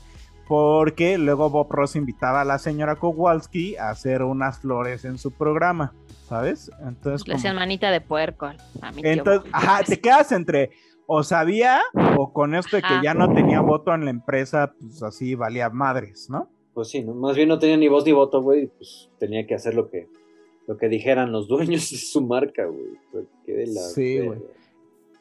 [0.48, 5.32] Porque luego Bob Ross invitaba a la señora Kowalski a hacer unas flores en su
[5.32, 5.94] programa,
[6.28, 6.72] ¿sabes?
[6.86, 8.54] Entonces, Le como- hacían manita de puerco a
[8.94, 10.72] tío entonces, ajá, te quedas entre
[11.06, 11.82] o sabía
[12.18, 13.02] o con esto de que Ajá.
[13.04, 16.50] ya no tenía voto en la empresa, pues así valía madres, ¿no?
[16.78, 17.16] Pues sí, ¿no?
[17.16, 18.68] más bien no tenía ni voz ni voto, güey.
[18.68, 20.08] Pues tenía que hacer lo que,
[20.68, 23.26] lo que dijeran los dueños de su marca, güey.
[23.44, 24.40] Qué de la Sí, güey.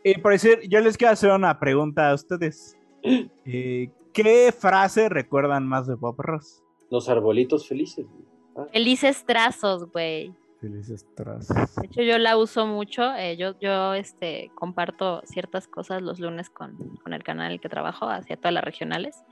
[0.05, 2.77] Y por decir, yo les quiero hacer una pregunta a ustedes.
[3.47, 6.63] Eh, ¿Qué frase recuerdan más de Bob Ross?
[6.91, 8.27] Los arbolitos felices, güey.
[8.55, 10.35] Ah, Felices trazos, güey.
[10.61, 11.49] Felices tras.
[11.49, 13.15] De hecho, yo la uso mucho.
[13.15, 17.61] eh, yo, yo este, comparto ciertas cosas los lunes con, con el canal en el
[17.61, 19.23] que trabajo, hacia todas las regionales.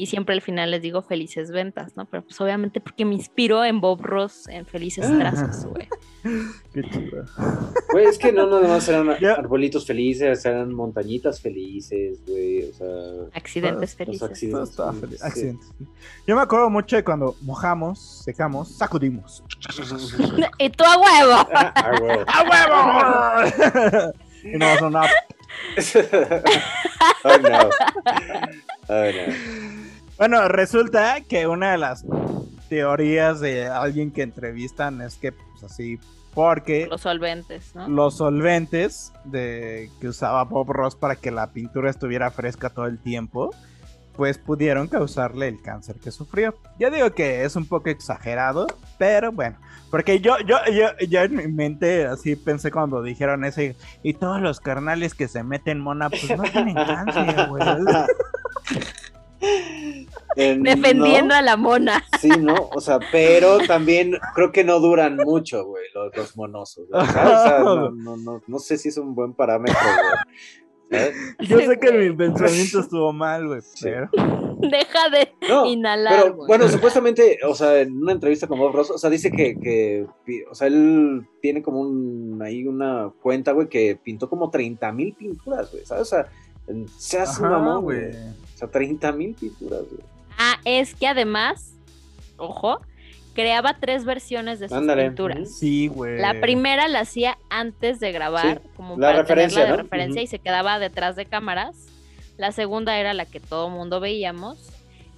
[0.00, 2.06] Y siempre al final les digo felices ventas, ¿no?
[2.06, 5.88] Pero pues obviamente porque me inspiro en Bob Ross, en felices trazos, güey.
[6.72, 7.26] Qué chido.
[7.92, 9.34] Güey, es que no nada más eran Ya.
[9.34, 12.70] arbolitos felices, eran montañitas felices, güey.
[12.70, 12.86] O sea,
[13.34, 14.22] Accidentes felices.
[14.22, 14.74] Accidentes.
[15.00, 15.20] feliz.
[15.20, 15.26] sí.
[15.26, 15.68] Accidentes.
[16.26, 19.44] Yo me acuerdo mucho de cuando mojamos, secamos, sacudimos.
[20.58, 21.48] y tú a huevo.
[21.52, 22.18] Ah, güey.
[22.26, 22.42] ¡A
[23.52, 24.12] huevo!
[24.44, 25.10] y no sonaba
[27.24, 27.70] oh, no.
[28.88, 29.79] Oh, no.
[30.20, 32.04] Bueno, resulta que una de las
[32.68, 35.98] teorías de alguien que entrevistan es que, pues así,
[36.34, 37.88] porque Los solventes, ¿no?
[37.88, 42.98] los solventes de, que usaba Bob Ross para que la pintura estuviera fresca todo el
[42.98, 43.54] tiempo,
[44.14, 46.54] pues pudieron causarle el cáncer que sufrió.
[46.78, 48.66] Yo digo que es un poco exagerado,
[48.98, 49.56] pero bueno,
[49.90, 54.42] porque yo, yo, yo, yo en mi mente así pensé cuando dijeron ese, y todos
[54.42, 57.64] los carnales que se meten mona, pues no tienen cáncer, güey.
[59.40, 60.06] Eh,
[60.60, 61.34] Defendiendo no.
[61.34, 62.04] a la mona.
[62.20, 62.68] Sí, ¿no?
[62.72, 66.86] O sea, pero también creo que no duran mucho, güey, los, los monosos.
[66.92, 70.60] O sea, no, no, no, no sé si es un buen parámetro, güey.
[70.90, 71.14] ¿sabes?
[71.40, 74.08] Yo sé que mi pensamiento estuvo mal, güey, pero...
[74.58, 76.22] Deja de No, inhalar.
[76.22, 76.46] Pero güey.
[76.48, 80.06] bueno, supuestamente, o sea, en una entrevista con Bob Ross, o sea, dice que, que
[80.50, 85.14] o sea, él tiene como un, ahí una cuenta, güey, que pintó como 30 mil
[85.14, 86.02] pinturas, güey, ¿sabes?
[86.02, 86.26] O sea,
[86.70, 88.10] en- se hace un Ajá, mamón, güey.
[88.10, 90.02] O sea, 30 mil pinturas, güey.
[90.38, 91.74] Ah, es que además,
[92.36, 92.80] ojo,
[93.34, 95.54] creaba tres versiones de sus Ándale, pinturas.
[95.58, 96.18] Sí, güey.
[96.18, 99.82] La primera la hacía antes de grabar, Sí, como la para referencia, tenerla de ¿no?
[99.84, 101.76] referencia y se quedaba detrás de cámaras.
[102.38, 104.70] La segunda era la que todo mundo veíamos.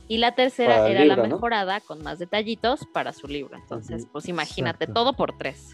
[0.09, 1.35] Y la tercera era libro, la ¿no?
[1.37, 3.57] mejorada con más detallitos para su libro.
[3.57, 5.01] Entonces, pues imagínate, Exacto.
[5.01, 5.71] todo por tres.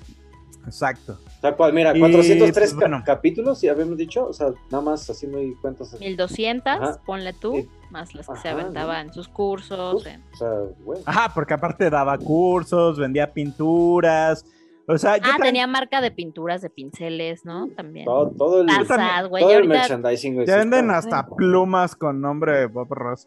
[0.68, 1.18] Exacto.
[1.40, 3.02] Tal cual, mira, Y, 403 pues, ca- bueno.
[3.04, 5.96] capítulos, ya habíamos dicho, o sea, nada más haciendo ahí cuentas.
[6.00, 7.00] 1200, Ajá.
[7.06, 7.68] ponle tú, Sí.
[7.90, 9.94] más las que se Ajá, aventaba en sus cursos.
[10.02, 10.50] Uf, en- O sea,
[10.84, 11.00] güey.
[11.06, 14.44] Ajá, porque aparte daba cursos, vendía pinturas.
[14.90, 17.68] O sea, yo Ah, también- tenía marca de pinturas, de pinceles, ¿no?
[17.76, 18.06] También.
[18.06, 19.42] Todo, todo el, Tazas, güey.
[19.42, 20.46] todo y el ahorita merchandising.
[20.46, 23.26] Ya venden hasta plumas con nombre de Bob Ross.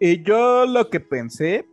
[0.00, 1.66] Y yo lo que pensé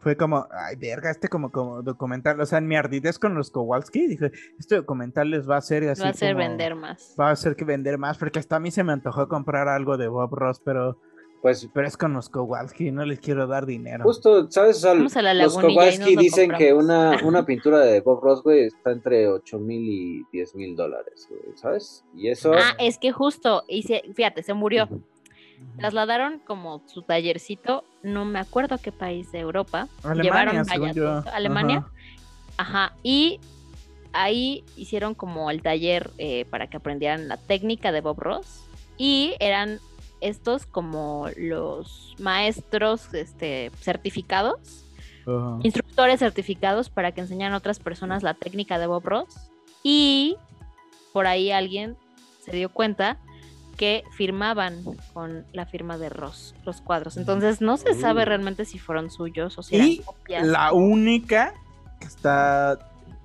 [0.00, 2.40] fue como, ay, verga, este como, como documental.
[2.40, 5.88] O sea, en mi ardidez con los Kowalski, dije, este documental les va a hacer
[5.88, 6.00] así.
[6.02, 7.14] va a hacer como- vender más.
[7.20, 9.96] Va a hacer que vender más, porque hasta a mí se me antojó comprar algo
[9.96, 10.96] de Bob Ross, pero,
[11.42, 14.04] Pues pero es con los Kowalski, no les quiero dar dinero.
[14.04, 14.76] Justo, ¿sabes?
[14.76, 18.22] O sea, Vamos a la los Kowalski lo dicen que una, una pintura de Bob
[18.22, 22.04] Ross, güey, está entre 8 mil y 10 mil dólares, güey, ¿sabes?
[22.14, 24.88] Y eso, Ah, es que justo, y se- fíjate, se murió.
[25.78, 29.88] Trasladaron como su tallercito, no me acuerdo qué país de Europa.
[30.02, 31.22] Alemania, llevaron según yo.
[31.32, 31.86] Alemania.
[32.56, 32.86] Ajá.
[32.86, 32.92] Ajá.
[33.02, 33.40] Y
[34.12, 38.64] ahí hicieron como el taller eh, para que aprendieran la técnica de Bob Ross.
[38.96, 39.80] Y eran
[40.20, 44.84] estos como los maestros este, certificados,
[45.26, 45.58] Ajá.
[45.62, 49.50] instructores certificados para que enseñaran a otras personas la técnica de Bob Ross.
[49.82, 50.36] Y
[51.12, 51.96] por ahí alguien
[52.44, 53.18] se dio cuenta
[53.80, 57.16] que firmaban con la firma de Ross los cuadros.
[57.16, 58.28] Entonces no se sabe Mm.
[58.28, 60.46] realmente si fueron suyos o si eran Y copias.
[60.46, 61.54] la única
[61.98, 62.78] que está,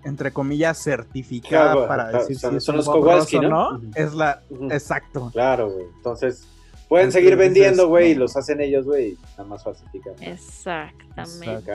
[0.06, 3.41] entre comillas, certificada Claro, para claro, decir son- si es son un los Kowalski, o
[3.41, 3.50] ¿no?
[3.50, 4.41] no, es la...
[4.72, 5.30] Exacto.
[5.34, 5.88] claro, güey.
[5.98, 6.48] Entonces,
[6.88, 8.22] pueden seguir vendiendo, güey, y no.
[8.22, 10.13] los hacen ellos, güey, nada más falsifican.
[10.22, 11.74] Exactamente.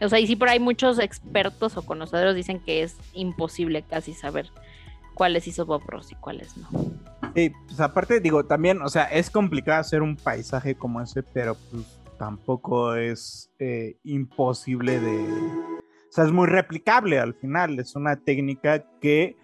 [0.00, 3.82] Y- O sea, y sí por ahí muchos expertos o conocedores dicen que es imposible
[3.82, 4.48] casi saber
[5.16, 6.68] cuáles hizo Bob Ross y cuáles no.
[7.34, 11.56] Sí, pues aparte digo, también, o sea, es complicado hacer un paisaje como ese, pero
[11.70, 15.24] pues tampoco es eh, imposible de...
[16.08, 19.36] O sea, es muy replicable al final, es una técnica que...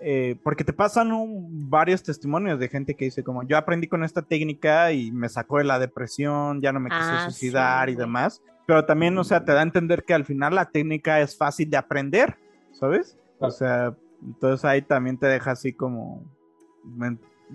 [0.00, 4.04] eh, porque te pasan un- varios testimonios de gente que dice como yo aprendí con
[4.04, 7.94] esta técnica y me sacó de la depresión, ya no me quise Ah, suicidar sí,
[7.94, 8.42] y demás.
[8.66, 11.70] Pero también, o sea, te da a entender que al final la técnica es fácil
[11.70, 12.36] de aprender,
[12.72, 13.16] ¿sabes?
[13.38, 16.22] O sea, entonces ahí también te deja así como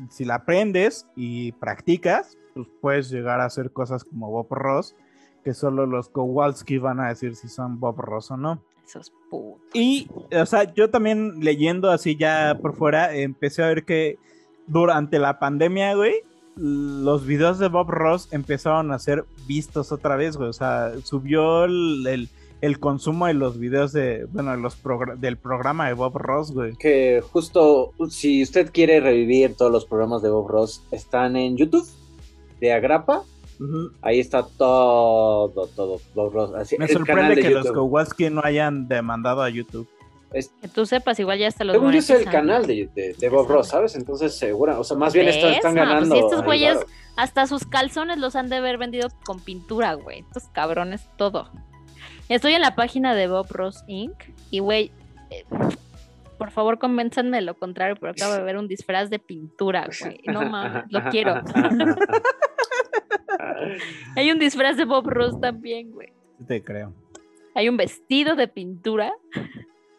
[0.09, 4.95] si la aprendes y practicas, pues puedes llegar a hacer cosas como Bob Ross,
[5.43, 8.63] que solo los Kowalski van a decir si son Bob Ross o no.
[8.85, 9.61] Esos putos.
[9.73, 14.17] Y, o sea, yo también leyendo así ya por fuera, empecé a ver que
[14.67, 16.15] durante la pandemia, güey,
[16.55, 20.49] los videos de Bob Ross empezaron a ser vistos otra vez, güey.
[20.49, 22.29] O sea, subió el, el-
[22.63, 26.51] el consumo de los videos de, bueno, de los progr- del programa de Bob Ross,
[26.51, 26.73] güey.
[26.77, 31.85] Que justo, si usted quiere revivir todos los programas de Bob Ross, están en YouTube,
[32.61, 33.23] de Agrapa.
[34.01, 36.53] Ahí está todo, todo, Bob Ross.
[36.55, 37.75] Así, Me sorprende de que los YouTube.
[37.79, 39.87] Kowalski no hayan demandado a YouTube.
[40.31, 43.13] Es- Que tú sepas, igual ya hasta los según yo es el canal de, de,
[43.13, 43.95] de Bob Ross, ¿sabes?
[43.95, 46.15] Entonces, segura, o sea, más bien están, pues ganando.
[46.15, 46.85] si estos güeyes-.
[47.15, 50.21] Hasta sus calzones los han de haber vendido con pintura, güey.
[50.21, 51.49] Estos cabrones, todo.
[52.29, 54.15] Estoy en la página de Bob Ross Inc.
[54.49, 54.91] Y, güey,
[55.29, 55.43] eh,
[56.37, 60.19] por favor, convénzanme de lo contrario, pero acabo de ver un disfraz de pintura, güey.
[60.25, 61.41] No mames, lo quiero.
[64.15, 66.09] Hay un disfraz de Bob Ross también, güey.
[66.47, 66.93] Te creo.
[67.55, 69.13] Hay un vestido de pintura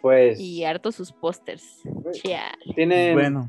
[0.00, 1.82] Pues y harto sus pósters.
[2.74, 3.48] Tiene, Bueno.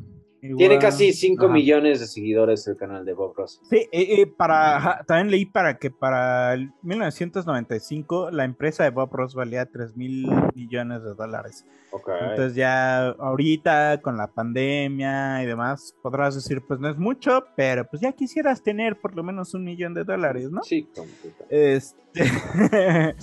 [0.58, 1.54] Tiene casi 5 Ajá.
[1.54, 3.62] millones de seguidores el canal de Bob Ross.
[3.70, 9.14] Sí, eh, eh, para, también leí para que para el 1995 la empresa de Bob
[9.14, 11.66] Ross valía 3 mil millones de dólares.
[11.92, 17.86] Entonces ya ahorita con la pandemia y demás podrás decir pues no es mucho, pero
[17.86, 20.62] pues ya quisieras tener por lo menos un millón de dólares, ¿no?
[20.64, 21.76] Sí, completamente.
[21.76, 21.96] Este...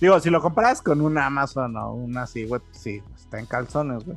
[0.00, 3.46] Digo, si lo comparas con un Amazon o una así, güey, pues sí, está en
[3.46, 4.16] calzones, güey.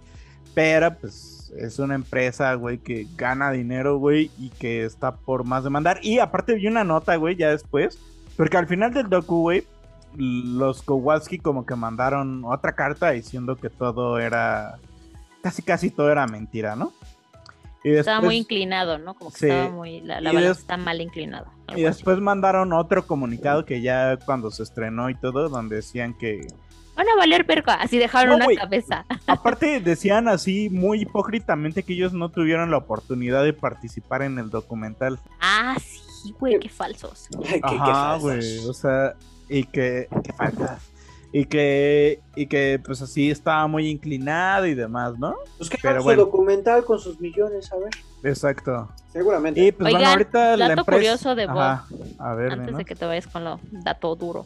[0.53, 5.63] Pero pues es una empresa, güey, que gana dinero, güey, y que está por más
[5.63, 5.99] demandar.
[6.01, 7.99] Y aparte vi una nota, güey, ya después,
[8.37, 9.65] Porque al final del docu, güey,
[10.17, 14.77] los Kowalski como que mandaron otra carta diciendo que todo era.
[15.43, 16.93] Casi, casi todo era mentira, ¿no?
[17.83, 19.15] Y Estaba muy inclinado, ¿no?
[19.15, 19.47] Como que Sí.
[19.47, 20.01] estaba muy.
[20.01, 21.47] La, la balanza está mal inclinada.
[21.75, 26.47] Y después mandaron otro comunicado que ya cuando se estrenó y todo, donde decían que.
[27.01, 27.73] Van a valer perca.
[27.73, 28.57] Así dejaron No, una güey.
[28.57, 29.05] cabeza.
[29.27, 34.51] Aparte decían así muy hipócritamente que ellos no tuvieron la oportunidad de participar en el
[34.51, 35.17] documental.
[35.39, 37.27] Ah, sí, güey, qué falsos.
[37.63, 38.59] Ajá, güey.
[38.67, 39.15] O sea,
[39.49, 40.07] y que.
[40.23, 40.91] Qué faltas.
[41.33, 42.19] Y que.
[42.35, 45.33] Y que pues así estaba muy inclinado y demás, ¿no?
[45.57, 46.19] Pues que Pero bueno.
[46.21, 47.89] su documental con sus millones, a ver.
[48.23, 48.89] Exacto.
[49.11, 49.59] Seguramente.
[49.59, 50.97] Y pues bueno, Oigan, ahorita la dato empresa.
[50.99, 51.57] curioso de Bob.
[51.57, 51.87] Ajá,
[52.19, 52.77] A ver, Antes ¿no?
[52.77, 54.45] de que te vayas con lo dato duro.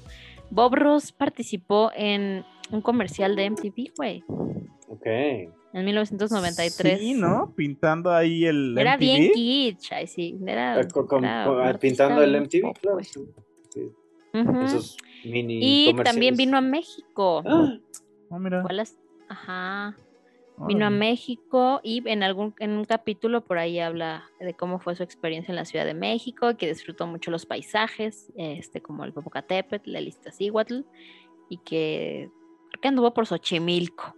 [0.49, 4.23] Bob Ross participó en un comercial de MTV, güey.
[4.87, 5.05] Ok.
[5.73, 6.99] En 1993.
[6.99, 7.53] Sí, ¿no?
[7.55, 8.77] Pintando ahí el.
[8.77, 8.99] Era MTV.
[8.99, 10.37] bien kitsch, ay, sí.
[10.45, 12.95] Era, Eh, con- con- era pintando el MTV, pop, claro.
[12.95, 13.05] güey.
[13.05, 13.21] sí.
[13.69, 13.91] Sí.
[14.33, 14.61] Ujú.
[14.61, 17.41] Esos mini Y también vino a México.
[17.45, 17.77] Ah,
[18.29, 18.63] Oh, mira.
[18.71, 18.97] Las-
[19.29, 19.95] Ajá.
[20.57, 20.89] Vino a.
[20.89, 25.51] México y en algún en un capítulo por ahí habla de cómo fue su experiencia
[25.51, 30.07] en la Ciudad de México, que disfrutó mucho los paisajes, este como el Popocatépetl, el
[30.07, 30.81] Iztaccíhuatl
[31.49, 32.29] y que
[32.69, 34.15] creo que anduvo por Xochimilco.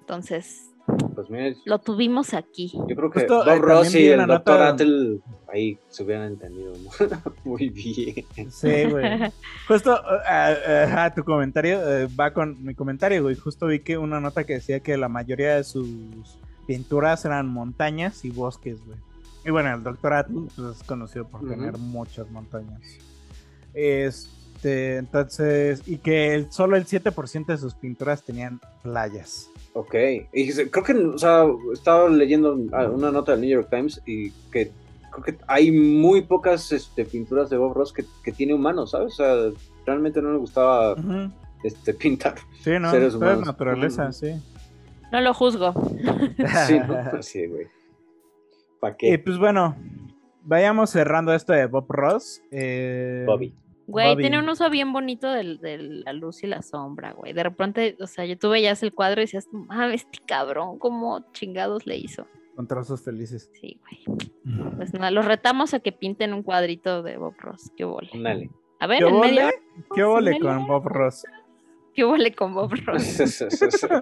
[0.00, 0.69] Entonces,
[1.14, 2.72] Pues mira, lo tuvimos aquí.
[2.88, 5.22] yo creo que Justo, Bob eh, Ross y el doctor nota- Atel
[5.52, 6.90] ahí se hubieran entendido ¿no?
[7.44, 8.24] muy bien.
[8.50, 9.32] Sí, güey.
[9.68, 13.36] Justo, ah, ah, ajá, tu comentario eh, va con mi comentario, güey.
[13.36, 18.24] Justo vi que una nota que decía que la mayoría de sus pinturas eran montañas
[18.24, 18.98] y bosques, güey.
[19.44, 22.80] Y bueno, el doctor Atle pues, es conocido por tener muchas montañas.
[23.74, 29.48] Este, entonces, y que el- solo el 7% de sus pinturas tenían playas.
[29.72, 29.94] Ok,
[30.32, 34.30] y creo que, o sea, estaba leyendo ah, una nota del New York Times y
[34.50, 34.72] que
[35.12, 39.12] creo que hay muy pocas este, pinturas de Bob Ross que, que tiene humanos, ¿sabes?
[39.12, 39.34] O sea,
[39.86, 40.96] realmente no le gustaba
[41.62, 42.90] este, pintar Sí, ¿no?
[42.90, 43.46] seres Todo es humanos.
[43.46, 44.32] naturaleza, sí.
[45.12, 45.72] No lo juzgo.
[46.66, 46.96] Sí, ¿no?
[47.18, 47.66] Así, güey.
[48.80, 49.18] ¿Para Y qué?
[49.18, 49.76] pues bueno,
[50.42, 52.40] vayamos cerrando esto de Bob Ross.
[52.50, 53.54] Eh, Bobby.
[53.90, 57.32] Güey, tiene un uso bien bonito del- de la luz y la sombra, güey.
[57.32, 61.24] De repente, o sea, yo tú veías el cuadro y decías, ah, este cabrón, ¿cómo
[61.32, 62.26] chingados le hizo?
[62.56, 63.50] Con trozos felices.
[63.60, 64.20] Sí, güey.
[64.76, 67.70] Pues nada, los retamos a que pinten un cuadrito de Bob Ross.
[67.76, 68.10] ¿Qué vole?
[68.12, 68.50] Ándale.
[68.80, 69.42] A ver, ¿Qué en medio.
[69.42, 69.54] vole?
[69.94, 70.44] ¿Qué vole medio.
[70.46, 71.24] con Bob Ross?
[71.94, 73.02] ¿Qué vole con Bob Ross?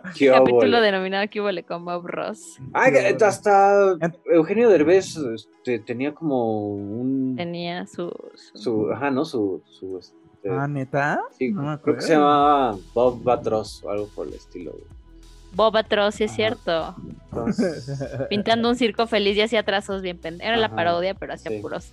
[0.18, 2.59] ¿Qué Capítulo denominado ¿Qué vole con Bob Ross?
[2.74, 2.89] Ah,
[3.26, 7.34] hasta Eugenio Derbez este, tenía como un...
[7.36, 8.11] Tenía su.
[8.34, 9.24] su- Su, ajá, ¿no?
[9.24, 9.62] Su...
[9.70, 10.16] su este,
[10.51, 11.20] Ah, ¿neta?
[11.36, 14.84] sí, no me creo que se llamaba Bob Batros o algo por el estilo, güey.
[15.53, 16.36] Bob Atroz, sí es Ajá.
[16.36, 16.95] cierto.
[17.24, 17.91] Entonces,
[18.30, 20.47] Pintando un circo feliz y hacía trazos bien pendejos.
[20.49, 21.59] Era la parodia, pero hacía sí.
[21.61, 21.93] puros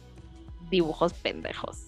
[0.70, 1.88] dibujos pendejos.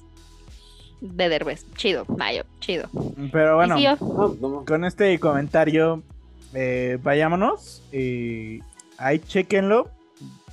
[1.01, 1.65] De Derbez.
[1.75, 2.89] Chido, Mayo, chido.
[3.31, 3.97] Pero bueno, sí, yo-
[4.41, 6.01] no, con este comentario,
[6.53, 7.83] eh, vayámonos.
[7.91, 8.59] Y
[8.97, 9.89] ahí chequenlo.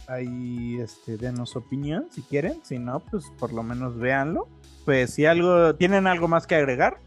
[0.07, 2.61] Ahí este, denos opinión si quieren.
[2.63, 4.49] Si no, pues por lo menos véanlo.
[4.85, 6.99] Pues si algo, tienen algo más que agregar,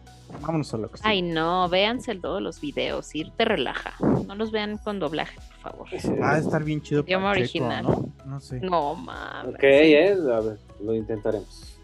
[0.42, 1.08] vámonos a lo que sigue.
[1.08, 3.94] Ay, no, véanse todos los videos, ir te relaja.
[4.26, 5.88] No los vean con doblaje, por favor.
[6.20, 7.04] Va a estar bien chido.
[7.06, 7.84] Idioma original.
[7.84, 8.10] ¿no?
[8.26, 8.60] No sé.
[8.62, 9.54] No, mames.
[9.54, 11.77] Ok, eh, a ver, lo intentaremos.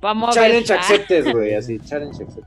[0.00, 2.44] Vamos a Challenge accepted, güey, así, challenge accepted.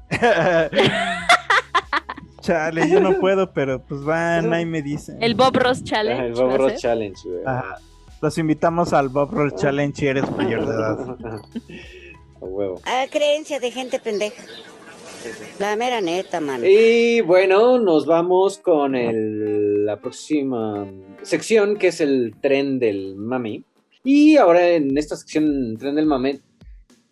[2.42, 5.22] Chale, yo no puedo, pero pues van, ahí me dicen.
[5.22, 6.28] El Bob Ross Challenge.
[6.28, 6.76] El Bob ¿va a Ross?
[6.78, 7.42] Challenge, güey.
[7.46, 7.78] Ajá.
[8.22, 11.00] Los invitamos al Bob Roll Challenge si eres mayor de edad.
[12.42, 12.80] A huevo.
[12.86, 14.42] Ah, creencia de gente pendeja.
[15.60, 16.64] La mera neta, mano.
[16.66, 20.86] Y bueno, nos vamos con el- la próxima
[21.24, 23.64] sección que es el tren del mame.
[24.04, 26.40] Y ahora en esta sección, tren del mame,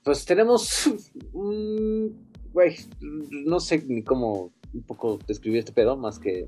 [0.05, 0.87] pues tenemos
[1.33, 2.31] un...
[2.53, 6.47] Güey, no sé ni cómo un poco describir este pedo, más que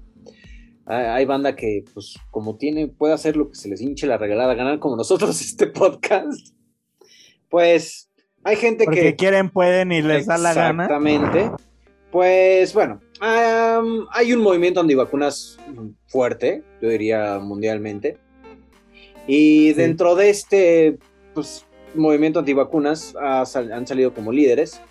[0.86, 4.54] hay, banda que, pues, como tiene, puede hacer lo que se les hinche la regalada
[4.54, 6.56] gana, como nosotros este podcast.
[7.50, 8.10] Pues
[8.44, 9.16] hay gente Porque que...
[9.18, 10.84] quieren, pueden y les da la gana.
[10.84, 11.52] Exactamente.
[12.12, 15.58] Pues bueno, hay un movimiento antivacunas
[16.08, 18.18] fuerte, yo diría mundialmente.
[19.28, 21.00] Y dentro de este
[21.34, 21.67] pues,
[21.98, 24.82] movimiento antivacunas ha sal- han salido como líderes.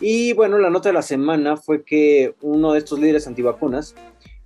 [0.00, 3.94] Y bueno, la nota de la semana fue que uno de estos líderes antivacunas,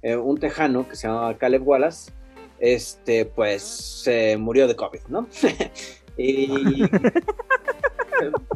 [0.03, 2.13] eh, un tejano que se llamaba Caleb Wallace,
[2.61, 5.27] este, pues se murió de COVID, ¿no?
[6.19, 6.83] y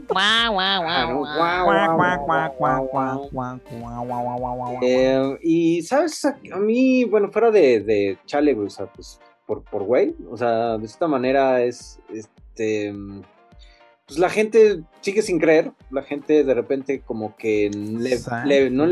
[0.09, 1.37] Guau, guau, guau, guau.
[1.37, 4.79] Cuac, cuac, cuac, cuac, cuac, cuac, guau, guau, guau, guau, guau.
[4.83, 6.25] Eh, y, ¿sabes?
[6.25, 10.15] A, a mí, bueno, fuera de, de chale, güey, o sea, pues, por, por güey,
[10.29, 13.23] o sea, de esta manera es, este, mm,
[14.13, 18.85] pues la gente sigue sin creer, la gente de repente como que le, le- no,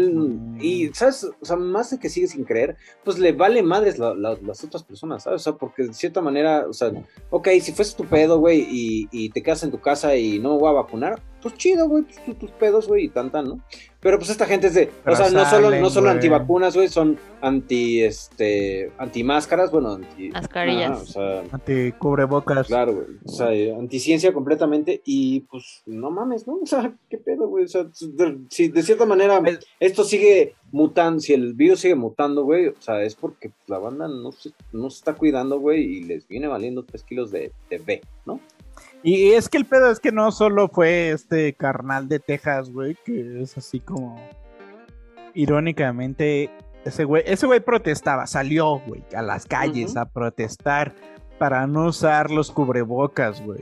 [0.60, 4.14] y sabes, o sea, más de que sigue sin creer, pues le vale madres la-
[4.14, 5.42] la- las otras personas, ¿sabes?
[5.42, 6.90] O sea, porque de cierta manera, o sea,
[7.28, 10.54] ok, si fuese tu pedo, güey, y, y te quedas en tu casa y no
[10.54, 13.60] me voy a vacunar, pues chido, güey, pues tus pedos, güey, y tan tan, ¿no?
[14.00, 16.88] Pero pues esta gente es de, Pero o sea, no solo, no solo antivacunas, güey,
[16.88, 20.30] son anti, este, anti máscaras, bueno, anti...
[20.30, 21.02] Mascarillas.
[21.02, 22.66] O sea, Ante cubrebocas.
[22.66, 23.06] Claro, güey.
[23.24, 26.54] O sea, eh, anticiencia completamente y pues no mames, ¿no?
[26.62, 27.64] O sea, ¿qué pedo, güey?
[27.64, 29.42] O sea, de- si de cierta manera
[29.78, 34.08] esto sigue mutando, si el virus sigue mutando, güey, o sea, es porque la banda
[34.08, 37.78] no se, no se está cuidando, güey, y les viene valiendo 3 kilos de, de
[37.78, 38.40] B, ¿no?
[39.02, 42.96] Y es que el pedo es que no solo fue este carnal de Texas, güey,
[43.04, 44.16] que es así como
[45.34, 46.50] irónicamente
[46.84, 50.94] ese güey, ese güey protestaba, salió, güey, a las calles a protestar
[51.38, 53.60] para no usar los cubrebocas, güey.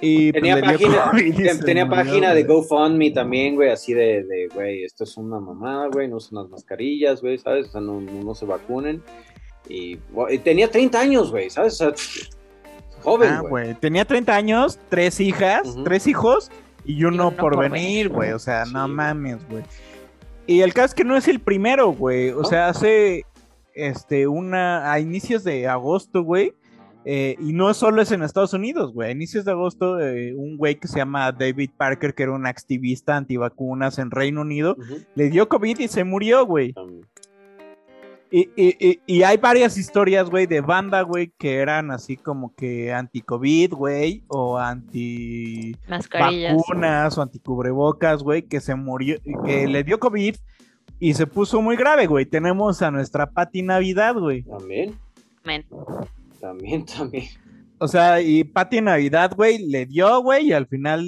[0.00, 2.42] Y pues, Tenía página, COVID ten- tenía murió, página de.
[2.42, 7.20] GoFundMe también, güey, así de, güey, esto es una mamada, güey, no usan las mascarillas,
[7.20, 7.68] güey, ¿sabes?
[7.68, 9.02] O sea, no, no, se vacunen.
[9.68, 9.96] Y,
[10.42, 11.80] tenía 30 años, güey, ¿sabes?
[11.80, 11.94] O sea,
[13.02, 13.74] joven, Ah, güey.
[13.74, 16.50] Tenía 30 años, tres hijas, tres hijos
[16.84, 18.32] y uno, uno por por venir, güey.
[18.32, 19.62] O sea, no mames, güey.
[20.46, 22.30] Y el caso es que no es el primero, güey.
[22.30, 23.24] O sea, hace
[23.74, 26.54] este una a inicios de agosto, güey.
[27.04, 29.08] eh, y no solo es en Estados Unidos, güey.
[29.08, 32.46] A inicios de agosto, eh, un güey que se llama David Parker, que era un
[32.46, 34.76] activista antivacunas en Reino Unido,
[35.16, 36.74] le dio COVID y se murió, güey.
[38.34, 42.54] Y, y- y- y hay varias historias, güey, de banda, güey, que eran así como
[42.54, 46.56] que anti-COVID, güey, o anti Mascarillas.
[46.56, 50.34] vacunas o anti-cubrebocas, güey, que se murió, que le dio COVID
[50.98, 52.24] y se puso muy grave, güey.
[52.24, 54.44] Tenemos a nuestra Pati Navidad, güey.
[54.44, 54.98] También,
[55.44, 55.66] Men.
[56.40, 57.24] también, también.
[57.78, 61.04] O sea, y Pati Navidad, güey, le dio, güey, y al final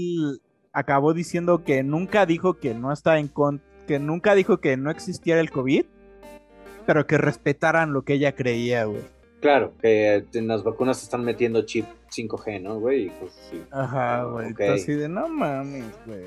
[0.75, 4.91] acabó diciendo que nunca dijo que no está en con que nunca dijo que no
[4.91, 5.85] existiera el COVID,
[6.87, 9.03] pero que respetaran lo que ella creía, güey.
[9.41, 11.85] Claro, que en las vacunas se están metiendo chip
[12.17, 13.07] 5G, ¿no, güey?
[13.07, 13.63] Y pues, sí.
[13.71, 14.53] Ajá, güey.
[14.53, 14.61] Ok.
[14.75, 16.23] Así de no mames, güey.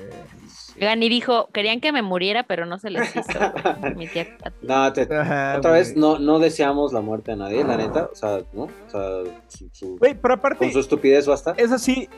[0.76, 3.38] Oigan, y dijo, querían que me muriera, pero no se les hizo.
[3.96, 4.28] Mi tía.
[4.62, 8.08] No, te- Ajá, otra vez, no, no deseamos la muerte a nadie, la neta.
[8.12, 8.64] O sea, ¿no?
[8.64, 11.54] O sea, su- su- Güey, pero aparte, con su estupidez basta.
[11.56, 12.08] es así.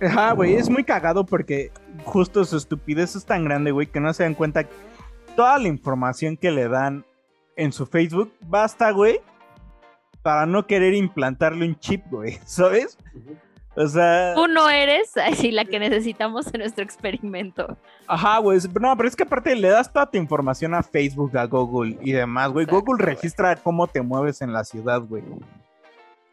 [0.00, 1.72] Ajá, güey, es muy cagado porque
[2.04, 4.68] justo su estupidez es tan grande, güey, que no se dan cuenta
[5.34, 7.04] toda la información que le dan
[7.56, 9.20] en su Facebook basta, güey,
[10.22, 12.98] para no querer implantarle un chip, güey, ¿sabes?
[13.78, 17.76] O sea, Tú no eres así la que necesitamos en nuestro experimento.
[18.06, 21.44] ajá, güey, no, pero es que aparte le das toda tu información a Facebook, a
[21.44, 22.64] Google y demás, güey.
[22.64, 25.22] Google registra cómo te mueves en la ciudad, güey.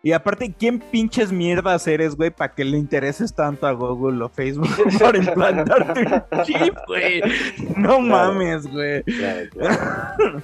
[0.05, 4.29] Y aparte, ¿quién pinches mierdas eres, güey, para que le intereses tanto a Google o
[4.29, 4.67] Facebook
[4.99, 7.21] para implantarte un chip, güey?
[7.77, 9.03] No mames, güey.
[9.03, 10.41] Claro, claro.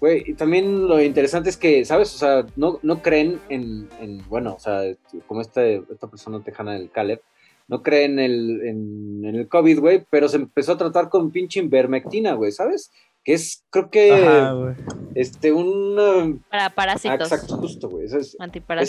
[0.00, 2.12] Güey, y también lo interesante es que, ¿sabes?
[2.14, 4.82] O sea, no, no creen en, en, bueno, o sea,
[5.28, 7.20] como este, esta persona tejana del Caleb,
[7.68, 11.30] no creen en el, en, en el COVID, güey, pero se empezó a tratar con
[11.30, 12.90] pinche invermectina, güey, ¿sabes?
[13.24, 14.74] Que es, creo que, Ajá,
[15.14, 16.42] este, un...
[16.50, 17.20] Para Ah, parásitos.
[17.32, 18.06] exacto, justo, güey.
[18.06, 18.36] Es,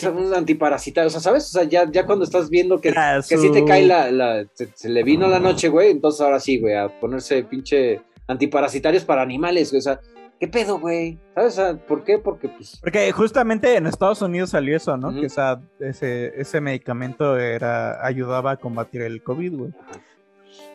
[0.07, 1.43] un antiparasitario, o sea, ¿sabes?
[1.45, 4.45] O sea, ya, ya cuando estás viendo que, Ah, que sí te cae la, la-
[4.55, 9.05] se, se le vino la noche, güey, entonces ahora sí, güey, a ponerse pinche antiparasitarios
[9.05, 9.99] para animales, güey, o sea,
[10.43, 11.17] ¿qué pedo, güey?
[11.35, 11.53] ¿Sabes?
[11.53, 12.17] Sea, ¿por qué?
[12.17, 15.13] Porque, pues, Porque justamente en Estados Unidos salió eso, ¿no?
[15.17, 19.71] Que esa, ese, ese medicamento era ayudaba a combatir el COVID, güey.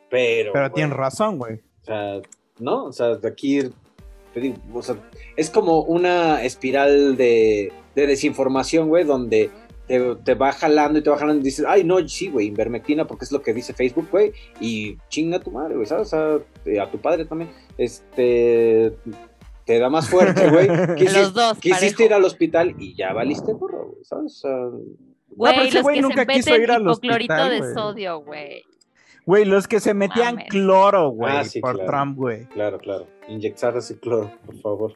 [0.09, 0.53] pero...
[0.55, 1.57] Pero güey, tienes razón, güey.
[1.83, 2.21] O sea,
[2.59, 2.87] ¿no?
[2.87, 3.61] O sea, de aquí,
[4.33, 4.97] te digo, o sea,
[5.37, 9.51] es como una espiral de, de desinformación, güey, donde
[9.87, 13.07] te, te va jalando y te va jalando y dices, ay, no, sí, güey, invermectina,
[13.07, 16.07] porque es lo que dice Facebook, güey, y chinga a tu madre, güey, ¿sabes?
[16.07, 18.95] O sea, eh, a tu padre también, este,
[19.69, 20.67] te da más fuerte, güey.
[20.97, 24.43] Quisiste, Los dos, quisiste ir al hospital y ya valiste burro, güey, ¿sabes?
[25.29, 27.75] Güey, pero ese los güey que nunca se quiso ir al hospital, de güey.
[27.75, 28.63] sodio, güey.
[29.27, 30.49] Güey, los que se metían Mames.
[30.49, 31.91] cloro, güey, Ah, sí, por claro.
[31.91, 32.47] Trump, güey.
[32.47, 34.95] claro, claro, inyectar ese cloro, por favor.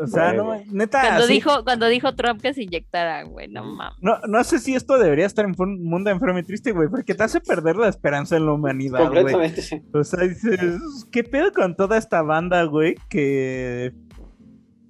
[0.00, 3.64] O sea, no, neta, Cuando así- dijo, cuando dijo Trump que se inyectaran, güey, no
[3.64, 3.98] mames.
[4.00, 7.14] no, no sé si esto debería estar en un mundo enfermo y triste, güey, porque
[7.14, 9.24] te hace perder la esperanza en la humanidad, güey.
[9.24, 9.82] Completamente.
[9.92, 10.78] O sea, dices,
[11.10, 12.94] ¿qué pedo con toda esta banda, güey?
[13.08, 13.92] Que,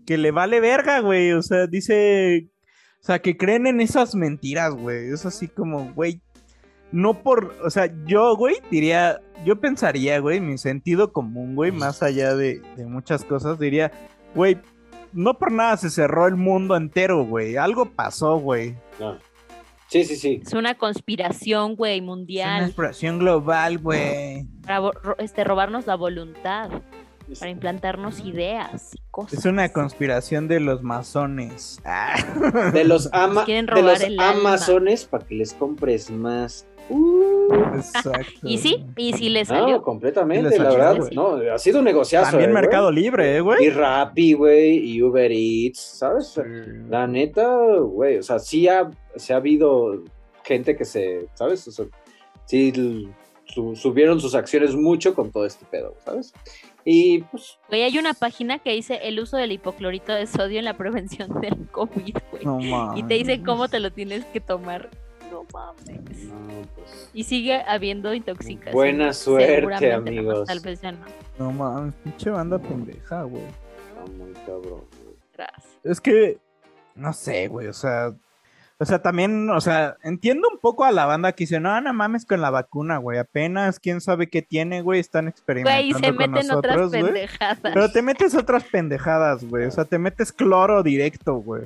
[0.04, 1.32] que le vale verga, güey.
[1.32, 2.48] O sea, dice,
[3.00, 5.10] o sea, que creen en esas mentiras, güey.
[5.10, 6.20] Es así como, güey,
[6.92, 12.02] no por, o sea, yo, güey, diría, yo pensaría, güey, mi sentido común, güey, más
[12.02, 13.90] allá de, de muchas cosas, diría,
[14.34, 14.58] güey,
[15.12, 17.56] no por nada se cerró el mundo entero, güey.
[17.56, 18.74] Algo pasó, güey.
[18.98, 19.16] No.
[19.88, 20.42] Sí, sí, sí.
[20.44, 22.64] Es una conspiración, güey, Es una mundial.
[22.64, 24.44] exploración global, güey.
[24.66, 26.70] Para este, robarnos la voluntad.
[27.38, 29.38] Para implantarnos ideas y cosas.
[29.40, 31.80] Es una conspiración de los masones.
[31.84, 32.14] Ah.
[32.72, 36.66] De los, ama, quieren de robar los amazones para que les compres más.
[37.76, 38.22] Exacto.
[38.42, 39.82] Y sí, y sí le No, salió.
[39.82, 40.96] completamente, Sí, la les verdad.
[41.02, 41.10] salió,
[41.46, 42.30] No, ha sido un negociazo.
[42.32, 42.54] También eh.
[42.54, 43.70] Mercado Libre, eh, Y güey.
[43.70, 46.40] Rappi, güey, y Uber Eats, ¿sabes?
[46.88, 47.46] La neta,
[47.80, 50.02] güey, o sea, sí ha, se ha habido
[50.44, 51.66] gente que se, ¿sabes?
[51.68, 51.86] O sea,
[52.46, 52.72] sí
[53.74, 56.32] subieron sus acciones mucho con todo este pedo, ¿sabes?
[56.84, 60.64] Y pues, Güey, hay una página que dice el uso del hipoclorito de sodio en
[60.64, 62.44] la prevención del COVID, güey.
[62.44, 63.46] No y te dice mames.
[63.46, 64.88] cómo te lo tienes que tomar.
[65.30, 66.24] No mames.
[66.24, 68.72] no, pues, Y sigue habiendo intoxicación.
[68.72, 70.46] Buena suerte, amigos.
[70.46, 70.98] Tal vez ya no.
[71.38, 73.42] No mames, pinche banda pendeja, güey.
[73.44, 74.84] está muy cabrón.
[75.04, 75.16] güey.
[75.36, 75.78] Gracias.
[75.84, 76.38] Es que,
[76.94, 78.12] no sé, güey, o sea,
[78.80, 81.92] o sea, también, o sea, entiendo un poco a la banda que dice, no, no
[81.92, 85.92] mames con la vacuna, güey, apenas, quién sabe qué tiene, güey, están Güey, experimentando y
[85.94, 87.02] se con meten otras nosotros, güey.
[87.04, 87.58] pendejadas.
[87.62, 91.62] Pero te metes otras pendejadas, güey, o sea, te metes cloro directo, güey.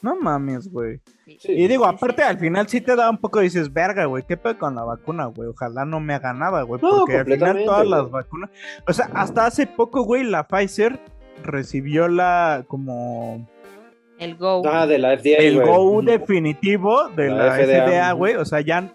[0.00, 1.00] No mames, güey.
[1.26, 1.52] Sí.
[1.52, 1.96] Y digo, Sí, sí.
[1.96, 4.84] aparte al final sí te da un poco, dices, verga, güey, ¿qué pedo con la
[4.84, 5.48] vacuna, güey?
[5.48, 8.12] Ojalá no me haga nada, güey, No, porque al final todas las güey.
[8.12, 8.50] vacunas,
[8.86, 11.00] o sea, hasta hace poco, güey, la Pfizer
[11.42, 13.46] recibió la, como,
[14.24, 14.62] El Go.
[14.66, 18.92] Ah, de la FDA, el go definitivo de La la, FDA, güey, o sea, ya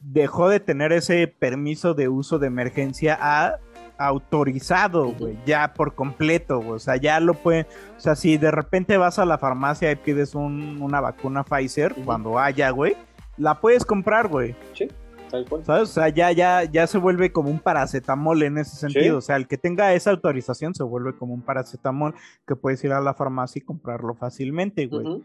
[0.00, 3.58] dejó de tener ese permiso de uso de emergencia a
[3.96, 8.50] autorizado, güey, ya por completo, güey, o sea, ya lo pueden, o sea, si de
[8.50, 12.96] repente vas a la farmacia y pides un- una vacuna Pfizer, cuando haya, güey,
[13.36, 14.88] la puedes comprar, güey, Sí,
[15.34, 15.64] tal cual.
[15.64, 15.82] ¿sabes?
[15.90, 19.10] O sea, ya, ya, ya se vuelve como un paracetamol en ese sentido, Sí.
[19.10, 22.14] o sea, el que tenga esa autorización se vuelve como un paracetamol
[22.46, 25.06] que puedes ir a la farmacia y comprarlo fácilmente, güey.
[25.06, 25.24] Ujú.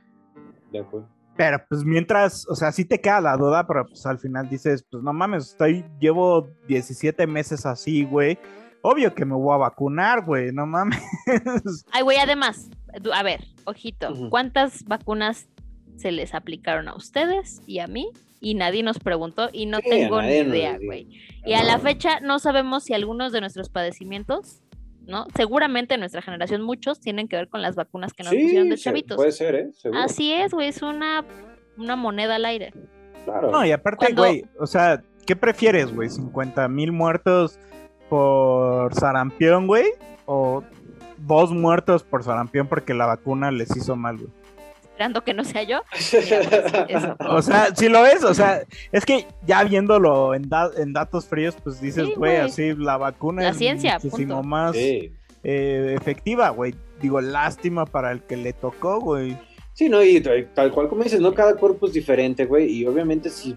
[0.72, 1.08] De acuerdo.
[1.38, 4.84] Pero pues mientras, o sea, sí te queda la duda, pero pues al final dices,
[4.92, 8.38] pues no mames, estoy, llevo 17 meses así, güey.
[8.82, 11.00] Obvio que me voy a vacunar, güey, no mames.
[11.92, 12.70] Ay, güey, además,
[13.14, 14.14] a ver, ojito.
[14.30, 15.48] ¿cuántas vacunas
[15.98, 18.10] se les aplicaron a ustedes y a mí?
[18.42, 21.08] Y nadie nos preguntó y no Sí, tengo ni idea, güey.
[21.46, 24.62] Y a la fecha no sabemos si algunos de nuestros padecimientos,
[25.06, 25.26] ¿no?
[25.36, 28.78] Seguramente en nuestra generación muchos tienen que ver con las vacunas que nos pusieron de
[28.78, 29.18] chavitos.
[29.18, 29.70] puede ser, ¿eh?
[29.74, 30.02] Seguro.
[30.02, 31.26] Así es, güey, es una,
[31.78, 32.72] una moneda al aire.
[33.26, 33.52] Claro.
[33.52, 36.08] No, y aparte, Cuando- güey, o sea, ¿qué prefieres, güey?
[36.10, 37.60] ¿50 mil muertos
[38.10, 39.86] por sarampión, güey?
[40.26, 40.64] ¿O
[41.18, 44.30] dos muertos por sarampión porque la vacuna les hizo mal, güey?
[45.00, 45.80] Esperando que no sea yo.
[46.12, 47.16] Mira, pues, eso.
[47.30, 51.26] O sea, si lo ves, o sea, es que ya viéndolo en, da- en datos
[51.26, 54.48] fríos, pues dices, güey, así la vacuna La es ciencia, muchísimo punto.
[54.50, 55.14] más Sí.
[55.44, 56.76] eh, efectiva, güey.
[57.02, 59.38] Digo, lástima para el que le tocó, güey.
[59.72, 61.34] Sí, no, y tal, cual como dices, ¿no?
[61.34, 62.70] Cada cuerpo es diferente, güey.
[62.70, 63.56] Y obviamente si,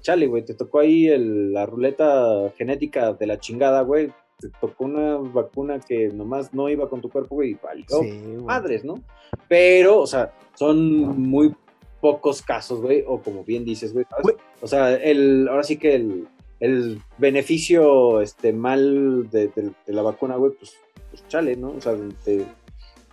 [0.00, 4.10] chale, güey, te tocó ahí el- la ruleta genética de la chingada, güey.
[4.38, 8.20] Te tocó una vacuna que nomás no iba con tu cuerpo, güey, y valió Sí,
[8.22, 8.36] güey.
[8.44, 8.94] madres, ¿no?
[9.48, 11.54] Pero, o sea, son muy
[12.00, 14.22] pocos casos, güey, o como bien dices, güey, ¿sabes?
[14.24, 14.36] Güey.
[14.60, 16.28] O sea, el, ahora sí que el,
[16.60, 20.74] el beneficio este, mal de, de- de la vacuna, güey, pues,
[21.10, 21.70] pues chale, ¿no?
[21.70, 22.44] O sea, de,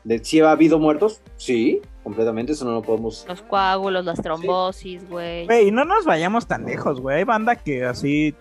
[0.03, 3.26] de si ha habido muertos, sí, completamente, eso no lo podemos...
[3.30, 5.45] Los coágulos, las trombosis, güey.
[5.45, 7.19] Güey, y no nos vayamos tan lejos, güey.
[7.19, 8.36] Hay banda que así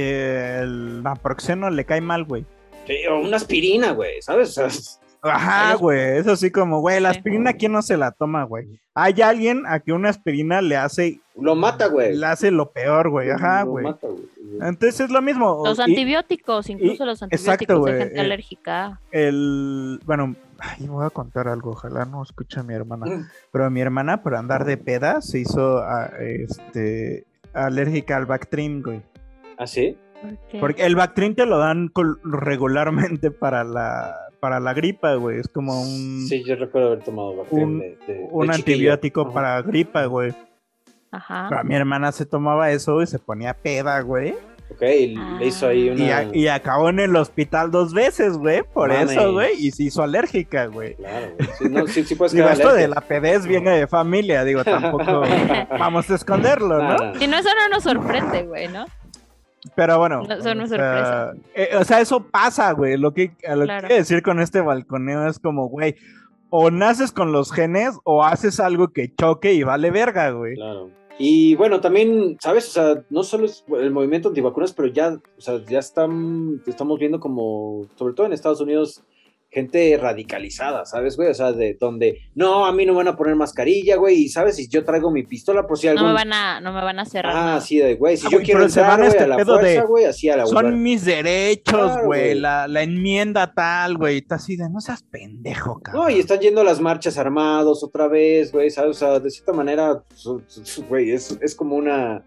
[0.00, 2.44] eh, el naproxeno le cae mal, güey.
[2.86, 4.56] Sí, o una aspirina, güey, ¿sabes?
[4.58, 6.18] O sea, Ajá, güey.
[6.18, 8.80] Eso sí como, güey, la aspirina, ¿quién no se la toma, güey?
[8.94, 12.16] Hay alguien a que una aspirina le hace, lo mata, güey.
[12.16, 13.30] le hace lo peor, güey.
[13.30, 13.84] Ajá, Lo güey.
[13.84, 14.22] mata, güey.
[14.62, 15.62] Entonces es lo mismo.
[15.64, 19.00] Los Y antibióticos, incluso y- los exacto, antibióticos de güey, gente eh, alérgica.
[19.10, 23.06] el, bueno, ay, voy a contar algo, ojalá no escuche a mi hermana.
[23.06, 23.28] Mm.
[23.52, 29.02] Pero mi hermana, por andar de peda, se hizo ah, este alérgica al Bactrim, güey.
[29.58, 29.96] ¿Ah, sí?
[30.60, 31.90] Porque el Bactrim te lo dan
[32.24, 35.40] regularmente para la para la gripa, güey.
[35.40, 38.52] Es como un, Sí, yo recuerdo haber tomado Bactrim un- de, de- de un chiquillo.
[38.54, 39.32] antibiótico Ajá.
[39.32, 40.32] para gripa, güey.
[41.10, 41.46] Ajá.
[41.48, 44.34] Pero mi hermana se tomaba eso y se ponía peda, güey.
[44.70, 45.92] Ok, y le hizo ahí Ah.
[45.92, 46.04] una...
[46.04, 48.62] Y, a- y acabó en el hospital dos veces, güey.
[48.62, 49.10] Por Mames.
[49.12, 49.54] eso, güey.
[49.58, 50.94] Y se hizo alérgica, güey.
[50.96, 51.48] Claro, güey.
[51.58, 55.22] Sí, no, sí, sí puedes Digo, esto de la pedez viene de familia, digo, tampoco
[55.78, 57.14] vamos a esconderlo, ¿no?
[57.18, 58.84] Si no, eso no nos sorprende, güey, ¿no?
[59.78, 60.24] Pero bueno.
[60.28, 61.32] No, eso no es o sea, sorpresa.
[61.54, 62.96] eh, o sea, eso pasa, güey.
[62.96, 63.82] Lo que, lo Claro.
[63.82, 65.94] que quiero decir con este balconeo es como, güey,
[66.50, 70.56] o naces con los genes o haces algo que choque y vale verga, güey.
[70.56, 70.90] Claro.
[71.16, 72.66] Y bueno, también, ¿sabes?
[72.68, 76.98] O sea, no solo es el movimiento antivacunas, pero ya, o sea, ya están, estamos
[76.98, 79.04] viendo como, sobre todo en Estados Unidos,
[79.50, 81.30] gente radicalizada, ¿sabes, güey?
[81.30, 84.28] O sea, de donde, no, a mí no me van a poner mascarilla, güey, y
[84.28, 86.02] sabes, si yo traigo mi pistola por si algún...
[86.02, 87.32] No me van a, no me van a cerrar.
[87.34, 87.60] Ah, nada.
[87.62, 90.28] sí, de güey, si Ah, yo quiero entrar, güey, este a la fuerza, güey, así
[90.28, 92.34] a la Son mis derechos, Claro, güey.
[92.34, 94.18] La, la enmienda tal, güey.
[94.18, 96.04] Está así de no seas pendejo, cabrón.
[96.04, 98.90] No, y están yendo a las marchas armados otra vez, güey, ¿sabes?
[98.96, 102.22] O sea, de cierta manera, su- su- su- güey, es, es como una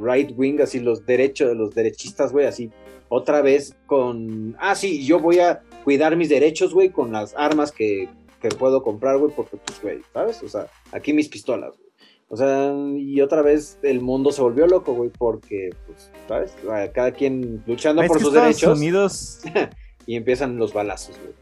[0.00, 2.70] right wing, así los derechos, los derechistas, güey, así,
[3.14, 7.70] otra vez con, ah, sí, yo voy a cuidar mis derechos, güey, con las armas
[7.70, 8.08] que,
[8.40, 10.42] que puedo comprar, güey, porque, pues, güey, ¿sabes?
[10.42, 11.90] O sea, aquí mis pistolas, güey.
[12.28, 16.56] O sea, y otra vez el mundo se volvió loco, güey, porque, pues, ¿sabes?
[16.94, 19.40] Cada quien luchando por sus Estados derechos Unidos,
[20.06, 21.34] y empiezan los balazos, güey.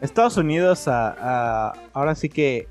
[0.00, 2.68] Estados Unidos, a, a- ahora sí que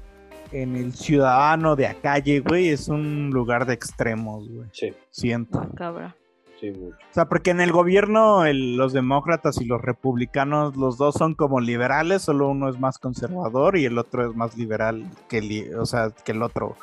[0.53, 4.69] en el ciudadano de a calle, güey, es un lugar de extremos, güey.
[4.71, 5.69] Sí, Siento.
[5.75, 6.15] Cabra.
[6.59, 6.95] Sí, mucho.
[7.09, 11.33] O sea, porque en el gobierno el- los demócratas y los republicanos, los dos son
[11.35, 15.69] como liberales, solo uno es más conservador y el otro es más liberal que, li-
[15.73, 16.75] o sea, que el otro.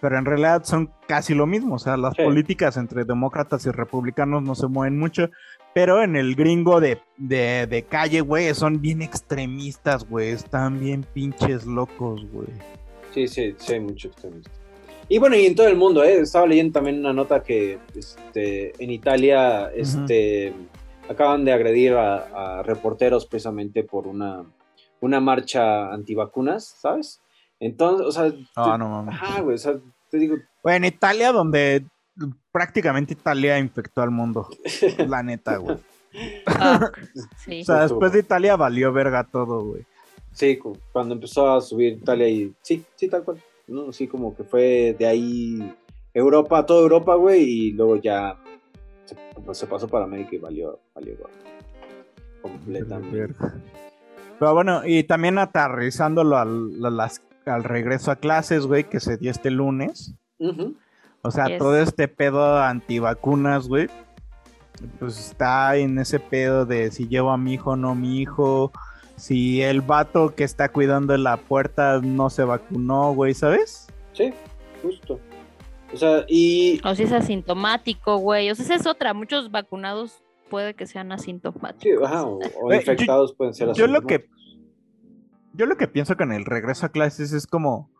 [0.00, 2.22] Pero en realidad son casi lo mismo, o sea, las Sí.
[2.24, 5.30] políticas entre demócratas y republicanos no se mueven mucho,
[5.74, 11.06] pero en el gringo de, de, de calle, güey, son bien extremistas, güey, están bien
[11.14, 12.48] pinches locos, güey.
[13.12, 14.50] Sí, sí, sí, hay mucho extremista.
[15.12, 16.20] Y bueno, y en todo el mundo, ¿eh?
[16.20, 20.54] Estaba leyendo también una nota que este, en Italia este,
[21.06, 24.42] acaban de agredir a, a reporteros precisamente por una,
[25.02, 27.20] una marcha antivacunas, ¿sabes?
[27.60, 28.32] Entonces, o sea...
[28.56, 29.14] Ah, te- no mames.
[29.14, 29.74] Ajá, güey, o sea,
[30.10, 30.36] te digo...
[30.64, 31.84] En Italia, donde
[32.50, 34.48] prácticamente Italia infectó al mundo,
[35.08, 35.76] la neta, güey.
[37.44, 37.60] Sí.
[37.60, 39.84] O sea, después de Italia valió verga todo, güey.
[40.32, 42.54] Sí, cu- cuando empezó a subir Italia y...
[42.62, 43.38] Sí, sí, tal cual.
[43.68, 43.88] ¿No?
[43.88, 45.74] Así como que fue de ahí
[46.14, 48.36] Europa, toda Europa, güey, y luego ya
[49.04, 51.16] se, pues, se pasó para América y valió, valió.
[52.40, 53.34] Completamente.
[54.38, 56.72] Pero bueno, y también aterrizándolo al,
[57.46, 60.14] al regreso a clases, güey, que se dio este lunes.
[61.22, 61.58] O sea, Yes.
[61.58, 63.88] todo este pedo antivacunas, güey.
[64.98, 68.72] Pues está en ese pedo de si llevo a mi hijo o no mi hijo.
[69.16, 73.86] Si el vato que está cuidando la puerta no se vacunó, güey, ¿sabes?
[74.12, 74.32] Sí,
[74.82, 75.20] justo.
[75.92, 76.80] O sea, y...
[76.84, 78.50] O si es asintomático, güey.
[78.50, 79.12] O sea, esa es otra.
[79.14, 81.82] Muchos vacunados puede que sean asintomáticos.
[81.82, 84.58] Sí, ajá, o, o Güey, yo- infectados pueden ser Yo lo que asintomáticos.
[85.54, 87.90] yo lo que pienso con el regreso a clases es como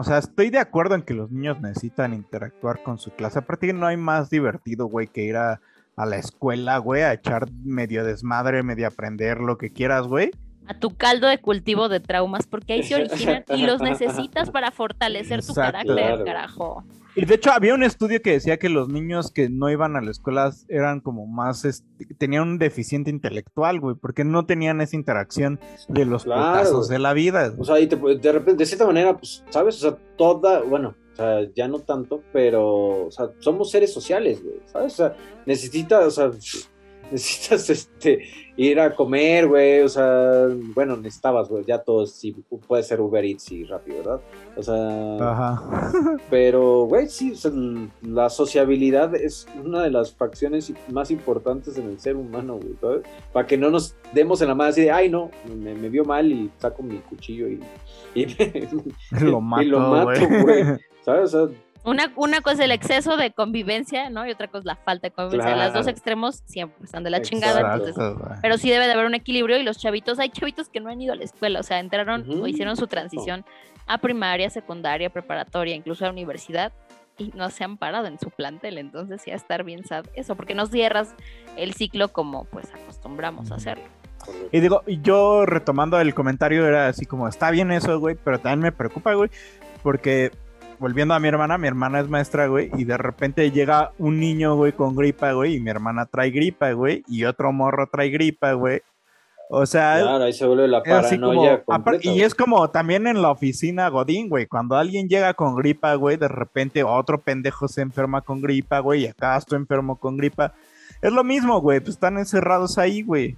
[0.00, 3.40] o sea, estoy de acuerdo en que los niños necesitan interactuar con su clase.
[3.40, 5.60] Aparte que no hay más divertido, güey, que ir a,
[5.98, 10.30] a la escuela, güey, a echar medio desmadre, medio aprender lo que quieras, güey.
[10.66, 14.70] A tu caldo de cultivo de traumas, porque ahí se originan y los necesitas para
[14.70, 15.72] fortalecer tu Exacto.
[15.72, 16.24] carácter, Claro.
[16.24, 16.84] carajo.
[17.16, 20.00] Y de hecho había un estudio que decía que los niños que no iban a
[20.00, 24.94] la escuela eran como más, este, tenían un deficiente intelectual, güey, porque no tenían esa
[24.94, 26.52] interacción de los Claro.
[26.60, 27.52] putazos de la vida.
[27.58, 29.76] O sea, y te- de repente, de cierta manera, pues, ¿sabes?
[29.76, 34.60] O sea, toda, bueno, sea, ya no tanto, pero, o sea, somos seres sociales, güey,
[34.66, 34.94] ¿sabes?
[34.94, 35.16] O sea,
[35.46, 36.30] necesitas, o sea,
[37.10, 38.22] necesitas, este,
[38.56, 43.24] ir a comer, güey, o sea, bueno, necesitabas, güey, ya todos, sí, puede ser Uber
[43.24, 44.20] Eats y rápido, ¿verdad?
[44.56, 45.92] O sea, Ajá.
[46.30, 47.52] pero, güey, sí, o sea,
[48.02, 53.02] la sociabilidad es una de las facciones más importantes en el ser humano, güey, ¿sabes?
[53.32, 56.04] Para que no nos demos en la mano así de, ay, no, me, me vio
[56.04, 57.60] mal y saco mi cuchillo y,
[58.14, 58.26] y,
[59.20, 60.64] Lo mato, y lo mato, güey.
[61.12, 61.28] Güey.
[61.28, 61.34] ¿Sabes?
[61.34, 64.26] O sea, Una, una cosa es el exceso de convivencia, ¿no?
[64.26, 65.56] Y otra cosa es la falta de convivencia.
[65.56, 65.90] Las dos Claro.
[65.96, 67.74] extremos siempre están de la chingada.
[67.74, 67.96] Entonces,
[68.42, 71.00] pero sí debe de haber un equilibrio y los chavitos, hay chavitos que no han
[71.00, 73.44] ido a la escuela, o sea, entraron o hicieron su transición
[73.86, 76.72] a primaria, secundaria, preparatoria, incluso a universidad
[77.16, 80.36] y no se han parado en su plantel, entonces sí a estar bien sad eso,
[80.36, 81.14] porque no cierras
[81.56, 83.84] el ciclo como pues acostumbramos a hacerlo.
[84.52, 88.60] Y digo, yo retomando el comentario era así como, está bien eso, güey, pero también
[88.60, 89.30] me preocupa, güey,
[89.82, 90.30] porque
[90.78, 94.56] volviendo a mi hermana, mi hermana es maestra, güey, y de repente llega un niño,
[94.56, 98.52] güey, con gripa, güey, y mi hermana trae gripa, güey, y otro morro trae gripa,
[98.52, 98.80] güey.
[99.50, 103.22] O sea, claro, ahí se vuelve la como, paranoia completa, y es como también en
[103.22, 107.80] la oficina Godín, güey, cuando alguien llega con gripa, güey, de repente otro pendejo se
[107.80, 110.52] enferma con gripa, güey, y acá estoy enfermo con gripa.
[111.00, 113.36] Es lo mismo, güey, pues están encerrados ahí, güey.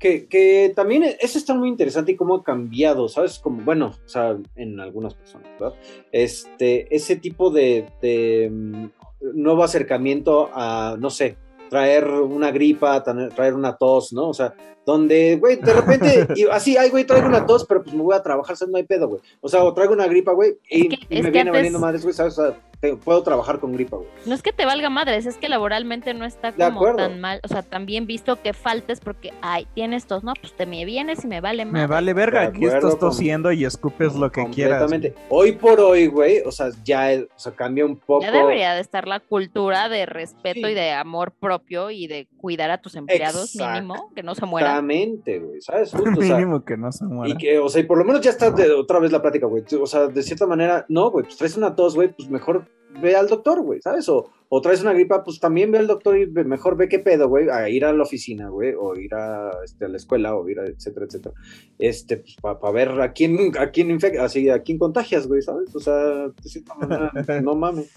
[0.00, 3.38] Que, también eso está muy interesante y cómo ha cambiado, ¿sabes?
[3.38, 5.78] Como, bueno, o sea, en algunas personas, ¿verdad?
[6.10, 8.86] Este, ese tipo de, de, mm,
[9.34, 11.36] nuevo acercamiento a, no sé,
[11.68, 14.28] traer una gripa, traer una tos, ¿no?
[14.28, 14.54] O sea,
[14.92, 18.14] donde, güey, de repente, y así, ay, güey, traigo una tos, pero pues me voy
[18.14, 18.70] a trabajar, ¿sabes?
[18.72, 19.20] No hay pedo, güey.
[19.40, 21.78] O sea, o traigo una gripa, güey, y, que- y es me viene antes- valiendo
[21.78, 22.38] madres, güey, ¿sabes?
[22.38, 24.08] O sea, te- puedo trabajar con gripa, güey.
[24.26, 27.48] No es que te valga madres, es que laboralmente no está como tan mal, o
[27.48, 31.22] sea, tan bien visto que faltes porque, ay, tienes tos, no, pues te me vienes
[31.24, 31.86] y me vale Me madre.
[31.86, 34.80] vale verga, aquí estás con- tosiendo y escupes lo que quieras.
[34.82, 35.14] Completamente.
[35.28, 38.22] Hoy por hoy, güey, o sea, ya, o sea, cambia un poco.
[38.22, 40.72] Ya debería de estar la cultura de respeto Sí.
[40.72, 44.79] y de amor propio y de cuidar a tus empleados mínimo, que no se mueran.
[44.80, 45.92] Exactamente, güey, ¿sabes?
[45.92, 47.32] Justo, o sea, Mínimo que no se muera.
[47.32, 49.46] Y que, o sea, y por lo menos ya está de- otra vez la plática,
[49.46, 49.62] güey.
[49.80, 52.66] O sea, de cierta manera, no, güey, pues traes una tos, güey, pues mejor
[53.00, 54.08] ve al doctor, güey, ¿sabes?
[54.08, 57.28] O, o traes una gripa, pues también ve al doctor y mejor ve qué pedo,
[57.28, 60.48] güey, a ir a la oficina, güey, o ir a, este, a la escuela, o
[60.48, 61.34] ir a, etcétera, etcétera.
[61.78, 65.74] Este, pues para ver a quién, a quién infecta, así, a quién contagias, güey, ¿sabes?
[65.74, 67.12] O sea, de cierta manera,
[67.42, 67.92] no mames.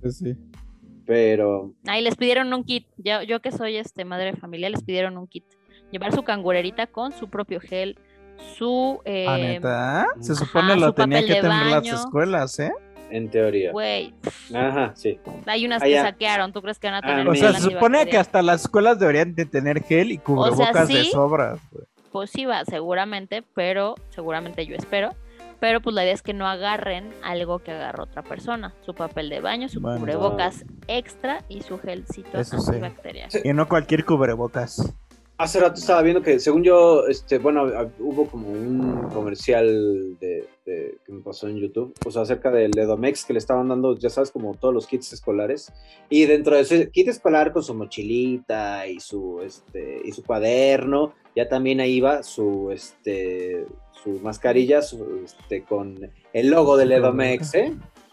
[0.00, 0.36] Pues sí.
[1.06, 2.86] Pero, Ahí les pidieron un kit.
[2.96, 5.44] Yo, yo que soy este madre de familia, les pidieron un kit.
[5.90, 7.98] Llevar su cangurerita con su propio gel,
[8.56, 10.06] su eh, ¿Ah, neta?
[10.20, 11.70] Se ajá, supone lo su tenía que tener baño.
[11.70, 12.72] las escuelas, ¿eh?
[13.10, 13.72] en teoría.
[13.72, 14.14] güey.
[14.54, 15.18] Ajá, sí.
[15.46, 17.52] Hay unas Ah, que saquearon, ¿tú crees que van a Ah, tener O gel sea,
[17.54, 21.10] se supone que hasta las escuelas deberían de tener gel y cubrebocas de sí.
[21.10, 21.58] sobras.
[21.72, 21.84] güey.
[22.12, 25.10] Pues sí va, seguramente, pero seguramente yo espero.
[25.58, 28.74] Pero pues la idea es que no agarren algo que agarró otra persona.
[28.80, 29.98] Su papel de baño, su Bueno.
[30.00, 32.70] cubrebocas extra y su gelcito Eso sí.
[32.70, 33.28] antibacterial.
[33.44, 34.94] Y no cualquier cubrebocas.
[35.40, 37.64] Hace rato estaba viendo que, según yo, este, bueno,
[37.98, 43.24] hubo como un comercial de, de- que me pasó en YouTube, pues acerca del Edomex
[43.24, 45.72] que le estaban dando, ya sabes, como todos los kits escolares.
[46.10, 51.14] Y dentro de ese kit escolar con su mochilita y su, este, y su cuaderno,
[51.34, 57.54] ya también ahí va su, este, su mascarilla su, este, con el logo del Edomex,
[57.54, 57.72] ¿eh?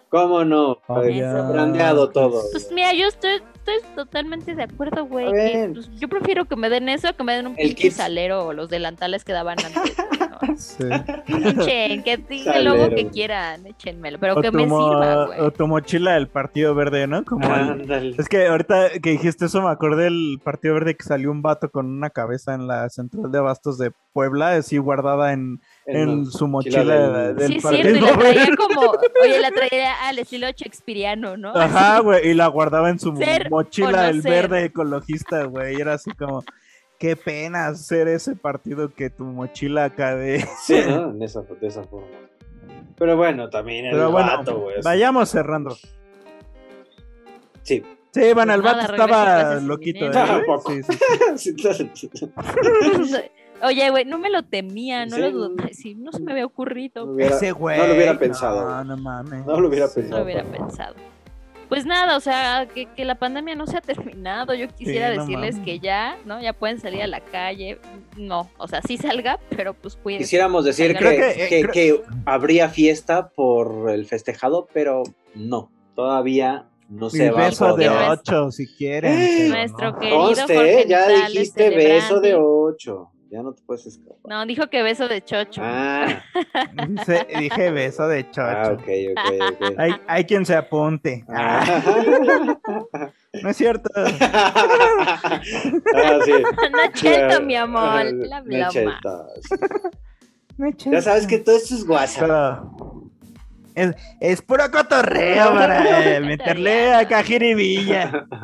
[0.09, 0.79] ¿Cómo no?
[1.11, 1.41] Ya.
[1.43, 2.41] brandeado todo.
[2.51, 5.31] Pues mira, yo estoy, estoy totalmente de acuerdo, güey.
[5.31, 7.91] Que, pues, yo prefiero que me den eso que me den un El pinche kit.
[7.91, 9.95] salero o los delantales que daban antes.
[11.27, 15.39] Echen, que diga el logo que quieran, échenmelo, pero O que me mo- sirva, güey.
[15.41, 17.23] o tu mochila del Partido Verde, ¿no?
[17.23, 18.15] Como el-.
[18.17, 21.69] Es que ahorita que dijiste eso me acordé del Partido Verde que salió un vato
[21.69, 26.31] con una cabeza en la central de abastos de Puebla, así guardada en, en la
[26.31, 28.81] su mochila del- del Sí, Partido cierto, y la traía como,
[29.23, 31.49] oye, la traía al estilo shakespeariano, ¿no?
[31.55, 34.31] Ajá, güey, y la guardaba en su Ser mochila no el ser.
[34.31, 36.43] verde ecologista, güey, y era así como,
[36.99, 40.45] qué pena ser ese partido que tu mochila acá de...
[40.63, 41.11] Sí, ¿no?
[41.11, 42.07] En esa, de esa forma.
[42.97, 44.81] Pero bueno, también el Pero bueno, vato, güey.
[44.83, 45.75] vayamos cerrando.
[47.63, 47.83] Sí.
[48.11, 50.05] Sí, bueno, el Pues vato estaba loquito.
[50.05, 50.27] ¿eh, güey?
[50.27, 50.71] Tampoco.
[51.37, 51.55] Sí, sí.
[53.63, 55.21] Oye, güey, no me lo temía, no Sí.
[55.21, 57.05] lo dudé, sí, no se me había ocurrido.
[57.05, 57.77] No hubiera- Ese güey.
[57.79, 58.69] no lo hubiera pensado.
[58.69, 59.45] No, no mames.
[59.45, 59.99] No lo hubiera Sí.
[59.99, 60.19] No pensado.
[60.19, 60.95] lo hubiera pensado
[61.69, 64.53] pues nada, o sea, que, que, la pandemia no se ha terminado.
[64.53, 66.41] Yo quisiera decirles que ya, ¿no?
[66.41, 67.79] Ya pueden salir a la calle.
[68.15, 70.23] No, o sea, sí salga, pero pues cuídense.
[70.23, 75.03] Quisiéramos decir eh, que, habría fiesta por el festejado, pero
[75.35, 79.13] no, todavía no se va beso de 8, si quieren.
[79.13, 79.99] Eh, nuestro no.
[79.99, 80.47] querido
[80.87, 83.11] ya dijiste este beso de ocho.
[83.29, 84.17] Ya no te puedes escapar.
[84.23, 85.61] No, dijo que beso de chocho.
[85.63, 86.21] Ah,
[87.39, 88.41] dije beso de chocho.
[88.41, 89.19] ah, ok, ok,
[89.61, 89.79] ok.
[89.79, 91.23] Hay, hay quien se apunte.
[91.27, 93.11] Ah, Ah.
[93.43, 93.89] no es cierto.
[93.95, 95.39] ah,
[96.25, 96.31] sí.
[96.71, 97.81] No cheto, mi amor.
[97.83, 98.41] Ah, La
[100.57, 102.21] no es Ya sabes que todo esto es WhatsApp.
[102.21, 102.73] Pero
[103.75, 108.25] es, es puro cotorreo para eh, meterle a jiribilla.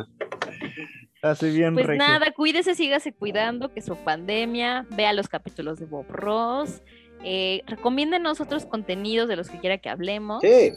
[1.23, 2.05] Así bien Pues regio.
[2.05, 6.81] nada, cuídese, sígase cuidando, que su pandemia, vea los capítulos de Bob Ross,
[7.23, 10.73] eh, recomiéndenos otros contenidos de los que quiera que hablemos Sí,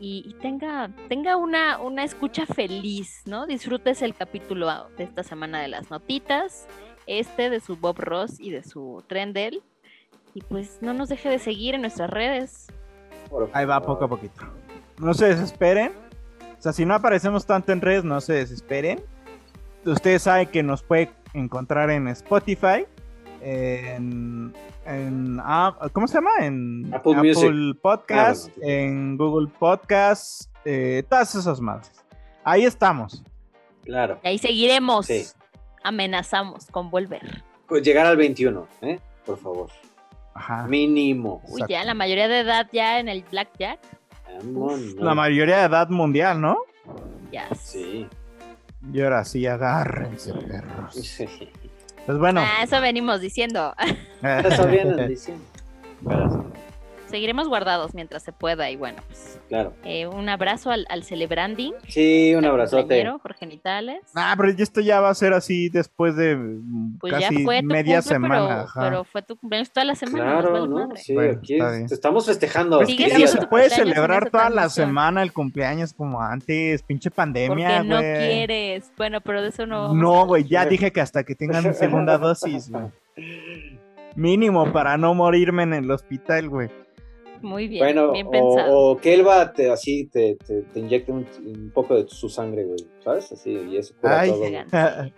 [0.00, 3.46] y, y tenga, tenga una, una escucha feliz, ¿no?
[3.46, 4.68] Disfrútese el capítulo
[4.98, 6.66] de esta semana de las notitas,
[7.06, 9.62] este de su Bob Ross y de su Trendel,
[10.34, 12.66] y pues no nos deje de seguir en nuestras redes.
[13.52, 14.42] Ahí va poco a poquito.
[14.98, 15.92] No se desesperen.
[16.58, 19.00] O sea, si no aparecemos tanto en redes, no se desesperen.
[19.86, 22.84] Ustedes saben que nos puede encontrar en Spotify,
[23.40, 24.52] en,
[24.84, 25.40] en
[25.92, 26.30] ¿cómo se llama?
[26.40, 27.80] En Apple Music.
[27.80, 28.70] Podcast, Ah, bueno.
[28.72, 31.92] en Google Podcast, eh, todas esas madres.
[32.44, 33.22] Ahí estamos.
[33.84, 34.18] Claro.
[34.24, 35.06] Y ahí seguiremos.
[35.06, 35.24] Sí.
[35.84, 37.44] Amenazamos con volver.
[37.68, 38.98] Pues llegar al 21, ¿eh?
[39.24, 39.70] Por favor.
[40.34, 40.66] Ajá.
[40.66, 41.42] Mínimo.
[41.48, 43.78] Uy, ya la mayoría de edad ya en el Blackjack.
[44.98, 46.58] La mayoría de edad mundial, ¿no?
[47.32, 47.48] Ya.
[47.54, 48.06] Sí.
[48.92, 51.20] Y ahora sí, agárrense, perros.
[52.06, 52.40] Pues bueno.
[52.40, 53.74] Ah, eso venimos diciendo.
[54.22, 55.44] Eso vienen diciendo.
[56.06, 56.38] Pero sí.
[57.16, 59.72] Seguiremos guardados mientras se pueda y bueno, pues Claro.
[59.84, 61.72] eh, un abrazo al, al celebranding.
[61.88, 63.06] Sí, un abrazote.
[63.22, 64.02] Jorge Nitales.
[64.14, 67.60] Ah, pero esto ya va a ser así después de mm, Pues casi ya fue
[67.62, 68.34] tu media cumple, semana.
[68.48, 68.80] pero, ajá.
[68.82, 70.24] pero fue tu cumpleaños toda la semana.
[70.24, 70.74] Claro, vale ¿no?
[70.88, 71.00] madre.
[71.00, 71.58] Sí, Bueno, aquí
[71.88, 72.76] te estamos festejando.
[72.78, 77.10] Pues Sigue que no se puede celebrar toda la semana el cumpleaños como antes, pinche
[77.10, 78.92] pandemia, Porque no quieres.
[78.98, 79.94] Bueno, pero de eso no.
[79.94, 82.84] No, güey, ya dije que hasta que tengan segunda dosis, güey.
[84.16, 86.68] Mínimo para no morirme en el hospital, güey.
[87.46, 88.76] Muy bien, Bueno, bien pensado.
[88.76, 92.28] o, o que Elba te, así te, te, te inyecte un, un poco de su
[92.28, 93.30] sangre, güey, ¿sabes?
[93.32, 94.30] Así, y eso cura Ay.
[94.30, 94.42] todo.
[94.42, 95.12] Ay,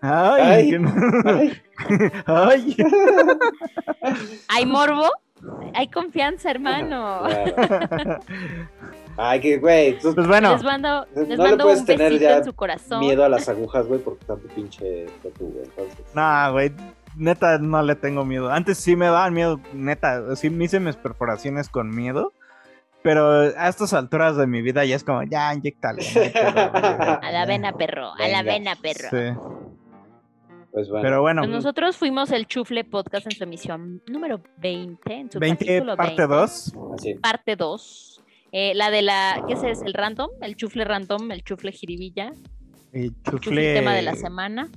[0.00, 0.76] Ay,
[1.24, 1.62] ay.
[2.26, 2.76] Ay.
[4.48, 5.08] ¿Hay morbo?
[5.74, 7.22] Hay confianza, hermano.
[7.28, 8.20] Claro.
[9.16, 12.28] Ay, que, güey, Pues bueno, Les mando, les no le mando puedes un tener besito
[12.30, 12.98] ya en su corazón.
[13.00, 15.06] miedo a las agujas, güey, porque tanto pinche
[15.38, 15.64] tú, güey.
[15.64, 16.72] Entonces, no, güey,
[17.16, 18.50] neta no le tengo miedo.
[18.50, 22.32] Antes sí me daban miedo, neta, sí me hice mis perforaciones con miedo.
[23.02, 26.02] Pero a estas alturas de mi vida ya es como, ya, inyectale.
[27.22, 28.14] A la vena, perro.
[28.14, 29.10] A la vena, perro.
[29.10, 29.38] Sí,
[30.72, 31.02] pues bueno.
[31.02, 35.38] pero bueno, Pues nosotros fuimos el Chufle Podcast en su emisión número 20, en su
[35.38, 36.74] 20 capítulo parte 20, 2.
[36.94, 37.14] Así.
[37.16, 38.22] parte 2.
[38.52, 39.62] Eh, la de la, ¿qué es?
[39.64, 39.84] ese?
[39.84, 40.30] ¿El random?
[40.40, 42.32] El chufle random, el chufle jiribilla,
[42.94, 43.74] Y el chufle chufle.
[43.74, 44.68] tema de la semana.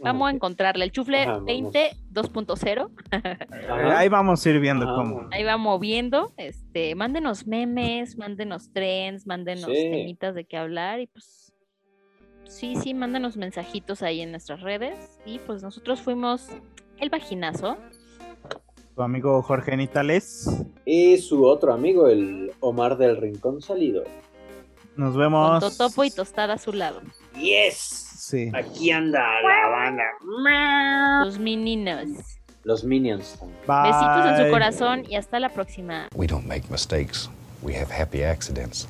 [0.00, 0.84] Vamos a encontrarle.
[0.84, 1.46] El chufle Ajá, vamos.
[1.46, 2.90] 20 2.0.
[3.10, 3.98] Ajá.
[3.98, 5.28] Ahí vamos a ir viendo cómo.
[5.32, 6.32] Ahí va moviendo.
[6.36, 9.72] Este, mándenos memes, mándenos trends, mándenos Sí.
[9.90, 11.52] temitas de qué hablar y pues
[12.44, 16.48] sí, sí, mándenos mensajitos ahí en nuestras redes y pues nosotros fuimos
[16.98, 17.76] el vaginazo.
[18.94, 20.48] Tu amigo Jorge Nitales.
[20.86, 24.04] Y su otro amigo, el Omar del Rincón Salido.
[24.96, 25.60] Nos Con vemos.
[25.60, 27.02] Totopo y Tostada a su lado.
[27.38, 28.05] ¡Yes!
[28.26, 28.50] Sí.
[28.54, 31.22] Aquí anda la banda.
[31.24, 32.08] Los meninos.
[32.64, 33.38] Los Minions.
[33.68, 33.92] Bye.
[33.92, 36.08] Besitos en su corazón y hasta la próxima.
[36.12, 37.30] We don't make mistakes.
[37.62, 38.84] We have happy accidents.